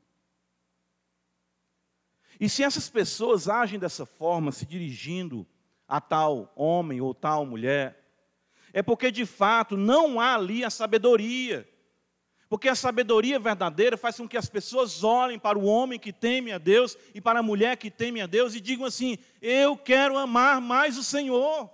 E 2.39 2.49
se 2.49 2.63
essas 2.63 2.89
pessoas 2.89 3.47
agem 3.47 3.77
dessa 3.77 4.03
forma, 4.03 4.51
se 4.51 4.65
dirigindo 4.65 5.45
a 5.87 6.01
tal 6.01 6.51
homem 6.55 6.99
ou 6.99 7.13
tal 7.13 7.45
mulher, 7.45 8.03
é 8.73 8.81
porque 8.81 9.11
de 9.11 9.27
fato 9.27 9.77
não 9.77 10.19
há 10.19 10.33
ali 10.33 10.65
a 10.65 10.71
sabedoria, 10.71 11.69
porque 12.53 12.69
a 12.69 12.75
sabedoria 12.75 13.39
verdadeira 13.39 13.97
faz 13.97 14.17
com 14.17 14.27
que 14.27 14.37
as 14.37 14.47
pessoas 14.47 15.03
olhem 15.03 15.39
para 15.39 15.57
o 15.57 15.63
homem 15.63 15.97
que 15.97 16.13
teme 16.13 16.51
a 16.51 16.59
Deus 16.59 16.95
e 17.11 17.19
para 17.19 17.39
a 17.39 17.41
mulher 17.41 17.75
que 17.77 17.89
teme 17.89 18.21
a 18.21 18.27
Deus 18.27 18.53
e 18.53 18.61
digam 18.61 18.85
assim: 18.85 19.17
Eu 19.41 19.75
quero 19.75 20.19
amar 20.19 20.61
mais 20.61 20.95
o 20.95 21.03
Senhor. 21.03 21.67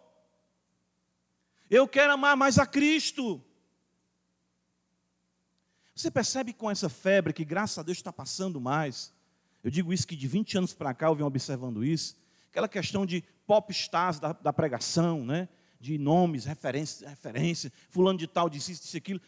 Eu 1.70 1.86
quero 1.86 2.14
amar 2.14 2.38
mais 2.38 2.58
a 2.58 2.66
Cristo. 2.66 3.44
Você 5.94 6.10
percebe 6.10 6.54
com 6.54 6.72
essa 6.72 6.88
febre 6.88 7.34
que, 7.34 7.44
graças 7.44 7.78
a 7.78 7.84
Deus, 7.84 7.98
está 7.98 8.14
passando 8.14 8.62
mais. 8.62 9.14
Eu 9.62 9.70
digo 9.70 9.92
isso 9.92 10.08
que 10.08 10.16
de 10.16 10.30
20 10.30 10.60
anos 10.60 10.74
para 10.74 10.94
cá 10.94 11.08
eu 11.08 11.16
venho 11.16 11.28
observando 11.28 11.84
isso. 11.84 12.16
Aquela 12.50 12.70
questão 12.70 13.06
de 13.06 13.22
pop 13.46 13.70
stars 13.74 14.18
da, 14.18 14.32
da 14.32 14.54
pregação, 14.54 15.26
né? 15.26 15.50
de 15.80 15.98
nomes, 15.98 16.44
referências, 16.46 17.10
referência, 17.10 17.72
fulano 17.90 18.20
de 18.20 18.28
tal 18.28 18.50
disse 18.50 18.74
isso, 18.74 18.82
disse 18.82 18.98
aquilo. 18.98 19.22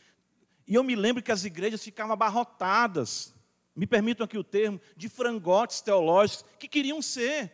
E 0.68 0.76
eu 0.76 0.84
me 0.84 0.96
lembro 0.96 1.24
que 1.24 1.32
as 1.32 1.44
igrejas 1.44 1.84
ficavam 1.84 2.14
abarrotadas, 2.14 3.34
me 3.76 3.88
permitam 3.88 4.26
aqui 4.26 4.38
o 4.38 4.44
termo, 4.44 4.80
de 4.96 5.10
frangotes 5.10 5.82
teológicos 5.82 6.46
que 6.60 6.68
queriam 6.68 7.02
ser 7.02 7.52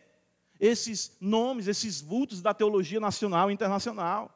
esses 0.60 1.16
nomes, 1.20 1.68
esses 1.68 2.00
vultos 2.00 2.42
da 2.42 2.52
teologia 2.52 3.00
nacional 3.00 3.50
e 3.50 3.54
internacional. 3.54 4.34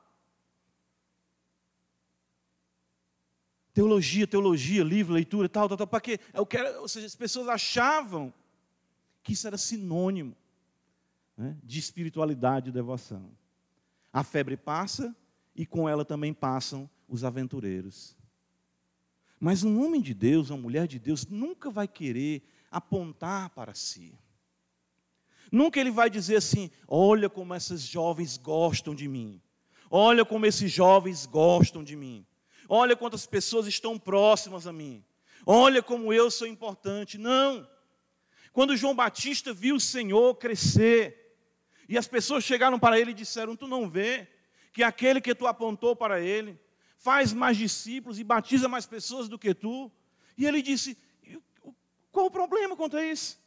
Teologia, 3.74 4.26
teologia, 4.26 4.84
livro, 4.84 5.14
leitura, 5.14 5.48
tal, 5.48 5.68
tal, 5.68 5.78
tal, 5.78 5.86
para 5.86 6.00
quê? 6.00 6.20
Eu 6.32 6.44
quero, 6.44 6.82
ou 6.82 6.88
seja, 6.88 7.06
as 7.06 7.16
pessoas 7.16 7.48
achavam 7.48 8.32
que 9.22 9.32
isso 9.32 9.46
era 9.46 9.56
sinônimo 9.56 10.36
né, 11.36 11.56
de 11.62 11.78
espiritualidade 11.78 12.68
e 12.68 12.72
devoção. 12.72 13.30
A 14.12 14.22
febre 14.22 14.56
passa 14.56 15.16
e 15.54 15.64
com 15.64 15.88
ela 15.88 16.04
também 16.04 16.34
passam 16.34 16.88
os 17.08 17.24
aventureiros. 17.24 18.16
Mas 19.44 19.64
um 19.64 19.84
homem 19.84 20.00
de 20.00 20.14
Deus, 20.14 20.50
uma 20.50 20.56
mulher 20.56 20.86
de 20.86 21.00
Deus, 21.00 21.26
nunca 21.26 21.68
vai 21.68 21.88
querer 21.88 22.44
apontar 22.70 23.50
para 23.50 23.74
si. 23.74 24.16
Nunca 25.50 25.80
ele 25.80 25.90
vai 25.90 26.08
dizer 26.08 26.36
assim: 26.36 26.70
olha 26.86 27.28
como 27.28 27.52
essas 27.52 27.82
jovens 27.82 28.36
gostam 28.36 28.94
de 28.94 29.08
mim. 29.08 29.42
Olha 29.90 30.24
como 30.24 30.46
esses 30.46 30.70
jovens 30.70 31.26
gostam 31.26 31.82
de 31.82 31.96
mim. 31.96 32.24
Olha 32.68 32.94
quantas 32.94 33.26
pessoas 33.26 33.66
estão 33.66 33.98
próximas 33.98 34.64
a 34.64 34.72
mim. 34.72 35.04
Olha 35.44 35.82
como 35.82 36.12
eu 36.12 36.30
sou 36.30 36.46
importante. 36.46 37.18
Não. 37.18 37.68
Quando 38.52 38.76
João 38.76 38.94
Batista 38.94 39.52
viu 39.52 39.74
o 39.74 39.80
Senhor 39.80 40.36
crescer, 40.36 41.36
e 41.88 41.98
as 41.98 42.06
pessoas 42.06 42.44
chegaram 42.44 42.78
para 42.78 42.96
ele 42.96 43.10
e 43.10 43.14
disseram: 43.14 43.56
Tu 43.56 43.66
não 43.66 43.90
vê 43.90 44.28
que 44.72 44.84
aquele 44.84 45.20
que 45.20 45.34
tu 45.34 45.48
apontou 45.48 45.96
para 45.96 46.20
ele, 46.20 46.56
faz 47.02 47.32
mais 47.32 47.56
discípulos 47.56 48.20
e 48.20 48.24
batiza 48.24 48.68
mais 48.68 48.86
pessoas 48.86 49.28
do 49.28 49.38
que 49.38 49.52
tu. 49.52 49.90
E 50.38 50.46
ele 50.46 50.62
disse: 50.62 50.96
qual 52.12 52.26
o 52.26 52.30
problema 52.30 52.76
quanto 52.76 52.96
a 52.96 53.04
isso? 53.04 53.38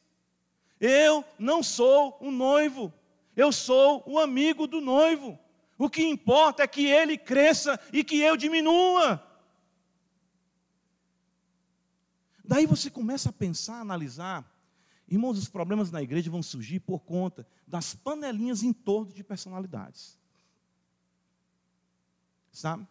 Eu 0.80 1.24
não 1.39 1.63
sou 1.63 2.18
um 2.20 2.32
noivo, 2.32 2.94
eu 3.36 3.52
sou 3.52 4.04
o 4.06 4.20
amigo 4.20 4.68
do 4.68 4.82
noivo. 4.82 5.39
O 5.78 5.89
que 5.89 6.04
importa 6.04 6.63
é 6.63 6.68
que 6.68 6.86
ele 6.86 7.18
cresça 7.18 7.80
e 7.91 8.04
que 8.04 8.20
eu 8.20 8.36
diminua. 8.36 9.26
Daí 12.44 12.65
você 12.65 12.89
começa 12.89 13.30
a 13.30 13.34
pensar, 13.34 13.78
a 13.78 13.82
analisar. 13.82 14.46
Irmãos, 15.08 15.38
os 15.38 15.48
problemas 15.48 15.91
na 15.91 16.02
igreja 16.02 16.30
vão 16.30 16.44
surgir 16.44 16.80
por 16.82 17.00
conta 17.00 17.48
das 17.65 17.94
panelinhas 17.94 18.63
em 18.63 18.74
torno 18.74 19.13
de 19.13 19.24
personalidades. 19.24 20.18
Sabe? 22.52 22.88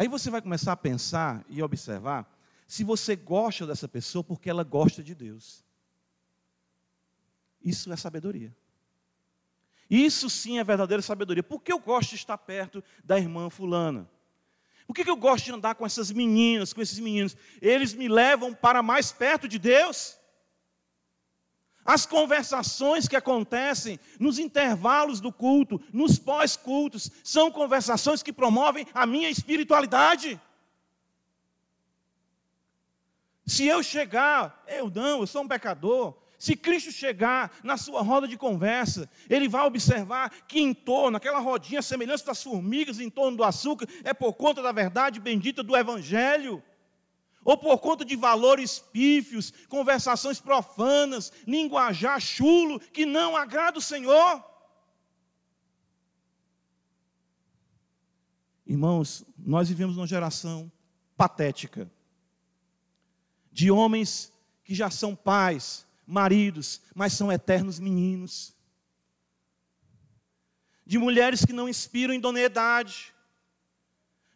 Aí 0.00 0.08
você 0.08 0.30
vai 0.30 0.40
começar 0.40 0.72
a 0.72 0.76
pensar 0.78 1.44
e 1.46 1.62
observar 1.62 2.26
se 2.66 2.82
você 2.82 3.14
gosta 3.14 3.66
dessa 3.66 3.86
pessoa 3.86 4.24
porque 4.24 4.48
ela 4.48 4.64
gosta 4.64 5.02
de 5.02 5.14
Deus. 5.14 5.62
Isso 7.62 7.92
é 7.92 7.96
sabedoria. 7.96 8.56
Isso 9.90 10.30
sim 10.30 10.58
é 10.58 10.64
verdadeira 10.64 11.02
sabedoria. 11.02 11.42
Por 11.42 11.60
que 11.60 11.70
eu 11.70 11.78
gosto 11.78 12.08
de 12.08 12.16
estar 12.16 12.38
perto 12.38 12.82
da 13.04 13.18
irmã 13.18 13.50
fulana? 13.50 14.08
Por 14.86 14.94
que 14.94 15.02
eu 15.02 15.16
gosto 15.16 15.44
de 15.44 15.52
andar 15.52 15.74
com 15.74 15.84
essas 15.84 16.10
meninas, 16.10 16.72
com 16.72 16.80
esses 16.80 16.98
meninos? 16.98 17.36
Eles 17.60 17.92
me 17.92 18.08
levam 18.08 18.54
para 18.54 18.82
mais 18.82 19.12
perto 19.12 19.46
de 19.46 19.58
Deus? 19.58 20.18
As 21.84 22.04
conversações 22.06 23.08
que 23.08 23.16
acontecem 23.16 23.98
nos 24.18 24.38
intervalos 24.38 25.20
do 25.20 25.32
culto, 25.32 25.80
nos 25.92 26.18
pós-cultos, 26.18 27.10
são 27.24 27.50
conversações 27.50 28.22
que 28.22 28.32
promovem 28.32 28.86
a 28.92 29.06
minha 29.06 29.30
espiritualidade. 29.30 30.40
Se 33.46 33.66
eu 33.66 33.82
chegar, 33.82 34.62
eu 34.68 34.90
não, 34.90 35.20
eu 35.20 35.26
sou 35.26 35.42
um 35.42 35.48
pecador. 35.48 36.14
Se 36.38 36.56
Cristo 36.56 36.92
chegar 36.92 37.50
na 37.62 37.76
sua 37.76 38.00
roda 38.00 38.28
de 38.28 38.36
conversa, 38.36 39.10
ele 39.28 39.48
vai 39.48 39.66
observar 39.66 40.30
que 40.46 40.60
em 40.60 40.72
torno, 40.72 41.16
aquela 41.16 41.38
rodinha 41.38 41.82
semelhante 41.82 42.24
das 42.24 42.42
formigas 42.42 43.00
em 43.00 43.10
torno 43.10 43.36
do 43.36 43.44
açúcar, 43.44 43.86
é 44.04 44.14
por 44.14 44.32
conta 44.34 44.62
da 44.62 44.72
verdade 44.72 45.20
bendita 45.20 45.62
do 45.62 45.76
Evangelho, 45.76 46.62
ou 47.44 47.56
por 47.56 47.78
conta 47.78 48.04
de 48.04 48.16
valores 48.16 48.78
pífios, 48.78 49.52
conversações 49.68 50.40
profanas, 50.40 51.32
linguajar 51.46 52.20
chulo, 52.20 52.78
que 52.78 53.06
não 53.06 53.36
agrada 53.36 53.78
o 53.78 53.82
Senhor. 53.82 54.44
Irmãos, 58.66 59.24
nós 59.36 59.68
vivemos 59.68 59.96
numa 59.96 60.06
geração 60.06 60.70
patética 61.16 61.90
de 63.50 63.70
homens 63.70 64.32
que 64.64 64.74
já 64.74 64.90
são 64.90 65.16
pais, 65.16 65.86
maridos, 66.06 66.80
mas 66.94 67.12
são 67.12 67.32
eternos 67.32 67.78
meninos. 67.78 68.54
De 70.86 70.98
mulheres 70.98 71.44
que 71.44 71.52
não 71.52 71.68
inspiram 71.68 72.14
idoneidade. 72.14 73.12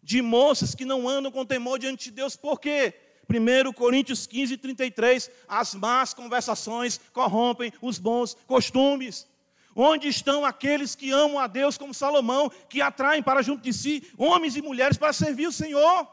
De 0.05 0.23
moças 0.23 0.75
que 0.75 0.85
não 0.85 1.09
andam 1.09 1.33
com 1.33 1.45
temor 1.45 1.79
diante 1.79 2.05
de 2.05 2.11
Deus. 2.13 2.37
Por 2.37 2.61
quê? 2.61 2.95
1 3.29 3.73
Coríntios 3.73 4.27
15, 4.27 4.57
33. 4.59 5.31
As 5.49 5.75
más 5.75 6.15
conversações 6.15 7.01
corrompem 7.13 7.73
os 7.81 7.99
bons 7.99 8.35
costumes. 8.47 9.27
Onde 9.75 10.07
estão 10.07 10.45
aqueles 10.45 10.95
que 10.95 11.11
amam 11.11 11.39
a 11.39 11.49
Deus 11.49 11.77
como 11.77 11.93
Salomão, 11.93 12.49
que 12.69 12.81
atraem 12.81 13.23
para 13.23 13.43
junto 13.43 13.63
de 13.63 13.73
si 13.73 14.09
homens 14.17 14.55
e 14.55 14.63
mulheres 14.63 14.97
para 14.97 15.13
servir 15.13 15.49
o 15.49 15.53
Senhor? 15.53 16.07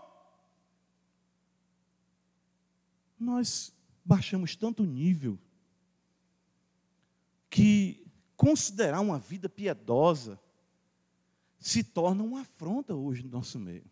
Nós 3.19 3.71
baixamos 4.03 4.55
tanto 4.55 4.83
nível 4.83 5.37
que 7.51 8.03
considerar 8.35 8.99
uma 9.01 9.19
vida 9.19 9.47
piedosa 9.47 10.39
se 11.61 11.83
torna 11.83 12.23
uma 12.23 12.41
afronta 12.41 12.95
hoje 12.95 13.23
no 13.23 13.29
nosso 13.29 13.59
meio. 13.59 13.85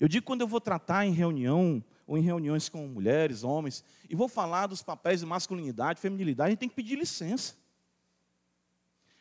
Eu 0.00 0.08
digo 0.08 0.24
quando 0.24 0.40
eu 0.40 0.48
vou 0.48 0.60
tratar 0.60 1.06
em 1.06 1.12
reunião 1.12 1.84
ou 2.06 2.18
em 2.18 2.22
reuniões 2.22 2.68
com 2.68 2.88
mulheres, 2.88 3.44
homens, 3.44 3.84
e 4.08 4.16
vou 4.16 4.28
falar 4.28 4.66
dos 4.66 4.82
papéis 4.82 5.20
de 5.20 5.26
masculinidade, 5.26 6.00
feminilidade, 6.00 6.48
a 6.48 6.50
gente 6.50 6.58
tem 6.58 6.68
que 6.68 6.74
pedir 6.74 6.98
licença. 6.98 7.54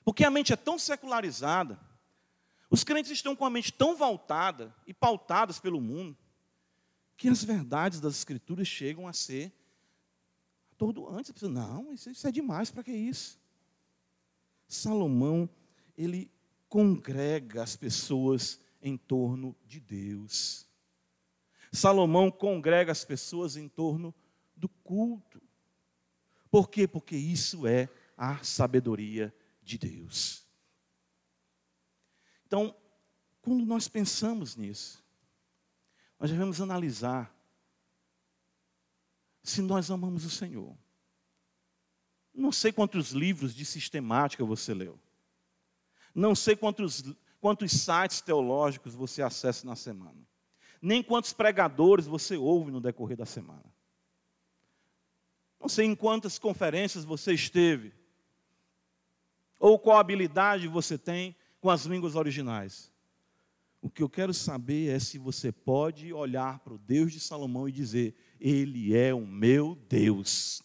Porque 0.03 0.23
a 0.23 0.31
mente 0.31 0.51
é 0.51 0.55
tão 0.55 0.79
secularizada, 0.79 1.79
os 2.69 2.83
crentes 2.83 3.11
estão 3.11 3.35
com 3.35 3.45
a 3.45 3.49
mente 3.49 3.71
tão 3.71 3.95
voltada 3.95 4.73
e 4.87 4.93
pautadas 4.93 5.59
pelo 5.59 5.79
mundo, 5.79 6.17
que 7.15 7.29
as 7.29 7.43
verdades 7.43 7.99
das 7.99 8.15
Escrituras 8.15 8.67
chegam 8.67 9.07
a 9.07 9.13
ser 9.13 9.53
atordoantes. 10.71 11.33
Não, 11.43 11.93
isso 11.93 12.27
é 12.27 12.31
demais, 12.31 12.71
para 12.71 12.83
que 12.83 12.91
isso? 12.91 13.39
Salomão, 14.67 15.47
ele 15.97 16.32
congrega 16.73 17.61
as 17.61 17.75
pessoas 17.75 18.59
em 18.81 18.97
torno 18.97 19.55
de 19.63 19.79
Deus. 19.79 20.67
Salomão 21.71 22.31
congrega 22.31 22.91
as 22.91 23.05
pessoas 23.05 23.55
em 23.55 23.69
torno 23.69 24.11
do 24.55 24.67
culto. 24.67 25.39
Por 26.49 26.67
quê? 26.71 26.87
Porque 26.87 27.15
isso 27.15 27.67
é 27.67 27.87
a 28.17 28.43
sabedoria 28.43 29.31
de 29.61 29.77
Deus. 29.77 30.47
Então, 32.47 32.75
quando 33.39 33.63
nós 33.67 33.87
pensamos 33.87 34.55
nisso, 34.55 35.05
nós 36.19 36.31
devemos 36.31 36.59
analisar 36.59 37.31
se 39.43 39.61
nós 39.61 39.91
amamos 39.91 40.25
o 40.25 40.29
Senhor. 40.31 40.75
Não 42.33 42.51
sei 42.51 42.71
quantos 42.71 43.11
livros 43.11 43.53
de 43.53 43.63
sistemática 43.63 44.43
você 44.43 44.73
leu. 44.73 45.02
Não 46.13 46.35
sei 46.35 46.55
quantos, 46.55 47.03
quantos 47.39 47.71
sites 47.71 48.21
teológicos 48.21 48.93
você 48.93 49.21
acessa 49.21 49.65
na 49.65 49.75
semana. 49.75 50.27
Nem 50.81 51.01
quantos 51.01 51.33
pregadores 51.33 52.05
você 52.05 52.37
ouve 52.37 52.71
no 52.71 52.81
decorrer 52.81 53.17
da 53.17 53.25
semana. 53.25 53.63
Não 55.59 55.69
sei 55.69 55.85
em 55.85 55.95
quantas 55.95 56.37
conferências 56.37 57.05
você 57.05 57.33
esteve. 57.33 57.93
Ou 59.57 59.79
qual 59.79 59.97
habilidade 59.97 60.67
você 60.67 60.97
tem 60.97 61.35
com 61.61 61.69
as 61.69 61.85
línguas 61.85 62.15
originais. 62.15 62.91
O 63.81 63.89
que 63.89 64.03
eu 64.03 64.09
quero 64.09 64.33
saber 64.33 64.89
é 64.89 64.99
se 64.99 65.17
você 65.17 65.51
pode 65.51 66.11
olhar 66.13 66.59
para 66.59 66.73
o 66.73 66.77
Deus 66.77 67.11
de 67.11 67.19
Salomão 67.19 67.67
e 67.67 67.71
dizer: 67.71 68.15
Ele 68.39 68.95
é 68.95 69.13
o 69.13 69.25
meu 69.25 69.75
Deus. 69.87 70.61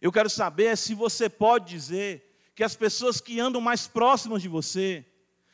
Eu 0.00 0.10
quero 0.12 0.28
saber 0.28 0.76
se 0.76 0.94
você 0.94 1.28
pode 1.28 1.68
dizer 1.68 2.25
que 2.56 2.64
as 2.64 2.74
pessoas 2.74 3.20
que 3.20 3.38
andam 3.38 3.60
mais 3.60 3.86
próximas 3.86 4.40
de 4.40 4.48
você 4.48 5.04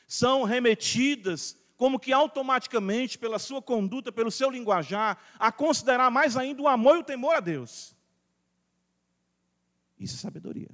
são 0.06 0.44
remetidas, 0.44 1.56
como 1.76 1.98
que 1.98 2.12
automaticamente, 2.12 3.18
pela 3.18 3.40
sua 3.40 3.60
conduta, 3.60 4.12
pelo 4.12 4.30
seu 4.30 4.48
linguajar, 4.48 5.18
a 5.36 5.50
considerar 5.50 6.12
mais 6.12 6.36
ainda 6.36 6.62
o 6.62 6.68
amor 6.68 6.96
e 6.96 7.00
o 7.00 7.04
temor 7.04 7.34
a 7.34 7.40
Deus. 7.40 7.96
Isso 9.98 10.14
é 10.14 10.18
sabedoria. 10.18 10.70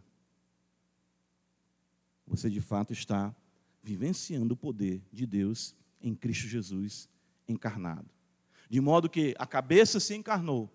Você 2.27 2.51
de 2.51 2.61
fato 2.61 2.93
está 2.93 3.35
vivenciando 3.83 4.53
o 4.53 4.57
poder 4.57 5.03
de 5.11 5.25
Deus 5.25 5.75
em 5.99 6.15
Cristo 6.15 6.47
Jesus 6.47 7.09
encarnado. 7.49 8.11
De 8.69 8.83
modo 8.83 9.09
que 9.09 9.35
a 9.39 9.47
cabeça 9.47 9.99
se 9.99 10.15
encarnou 10.15 10.71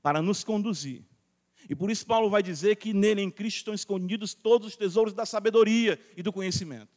para 0.00 0.22
nos 0.22 0.44
conduzir 0.44 1.04
e 1.68 1.74
por 1.74 1.90
isso 1.90 2.06
Paulo 2.06 2.28
vai 2.28 2.42
dizer 2.42 2.76
que 2.76 2.92
nele, 2.92 3.20
em 3.20 3.30
Cristo, 3.30 3.58
estão 3.58 3.74
escondidos 3.74 4.34
todos 4.34 4.68
os 4.68 4.76
tesouros 4.76 5.12
da 5.12 5.24
sabedoria 5.24 6.00
e 6.16 6.22
do 6.22 6.32
conhecimento. 6.32 6.88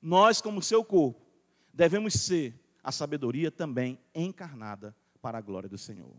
Nós, 0.00 0.40
como 0.40 0.62
seu 0.62 0.84
corpo, 0.84 1.20
devemos 1.72 2.14
ser 2.14 2.54
a 2.82 2.92
sabedoria 2.92 3.50
também 3.50 3.98
encarnada 4.14 4.94
para 5.22 5.38
a 5.38 5.40
glória 5.40 5.68
do 5.68 5.78
Senhor. 5.78 6.14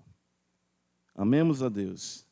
Amemos 1.13 1.62
a 1.62 1.69
Deus. 1.69 2.26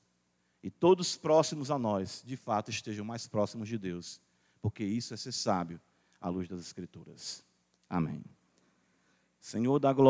E 0.63 0.71
todos 0.71 1.15
próximos 1.15 1.69
a 1.69 1.77
nós, 1.77 2.23
de 2.25 2.35
fato, 2.35 2.71
estejam 2.71 3.05
mais 3.05 3.27
próximos 3.27 3.69
de 3.69 3.77
Deus, 3.77 4.19
porque 4.61 4.83
isso 4.83 5.13
é 5.13 5.17
ser 5.17 5.31
sábio 5.31 5.79
à 6.19 6.29
luz 6.29 6.47
das 6.47 6.61
Escrituras. 6.61 7.43
Amém. 7.87 8.23
Senhor 9.39 9.77
da 9.77 9.93
glória. 9.93 10.01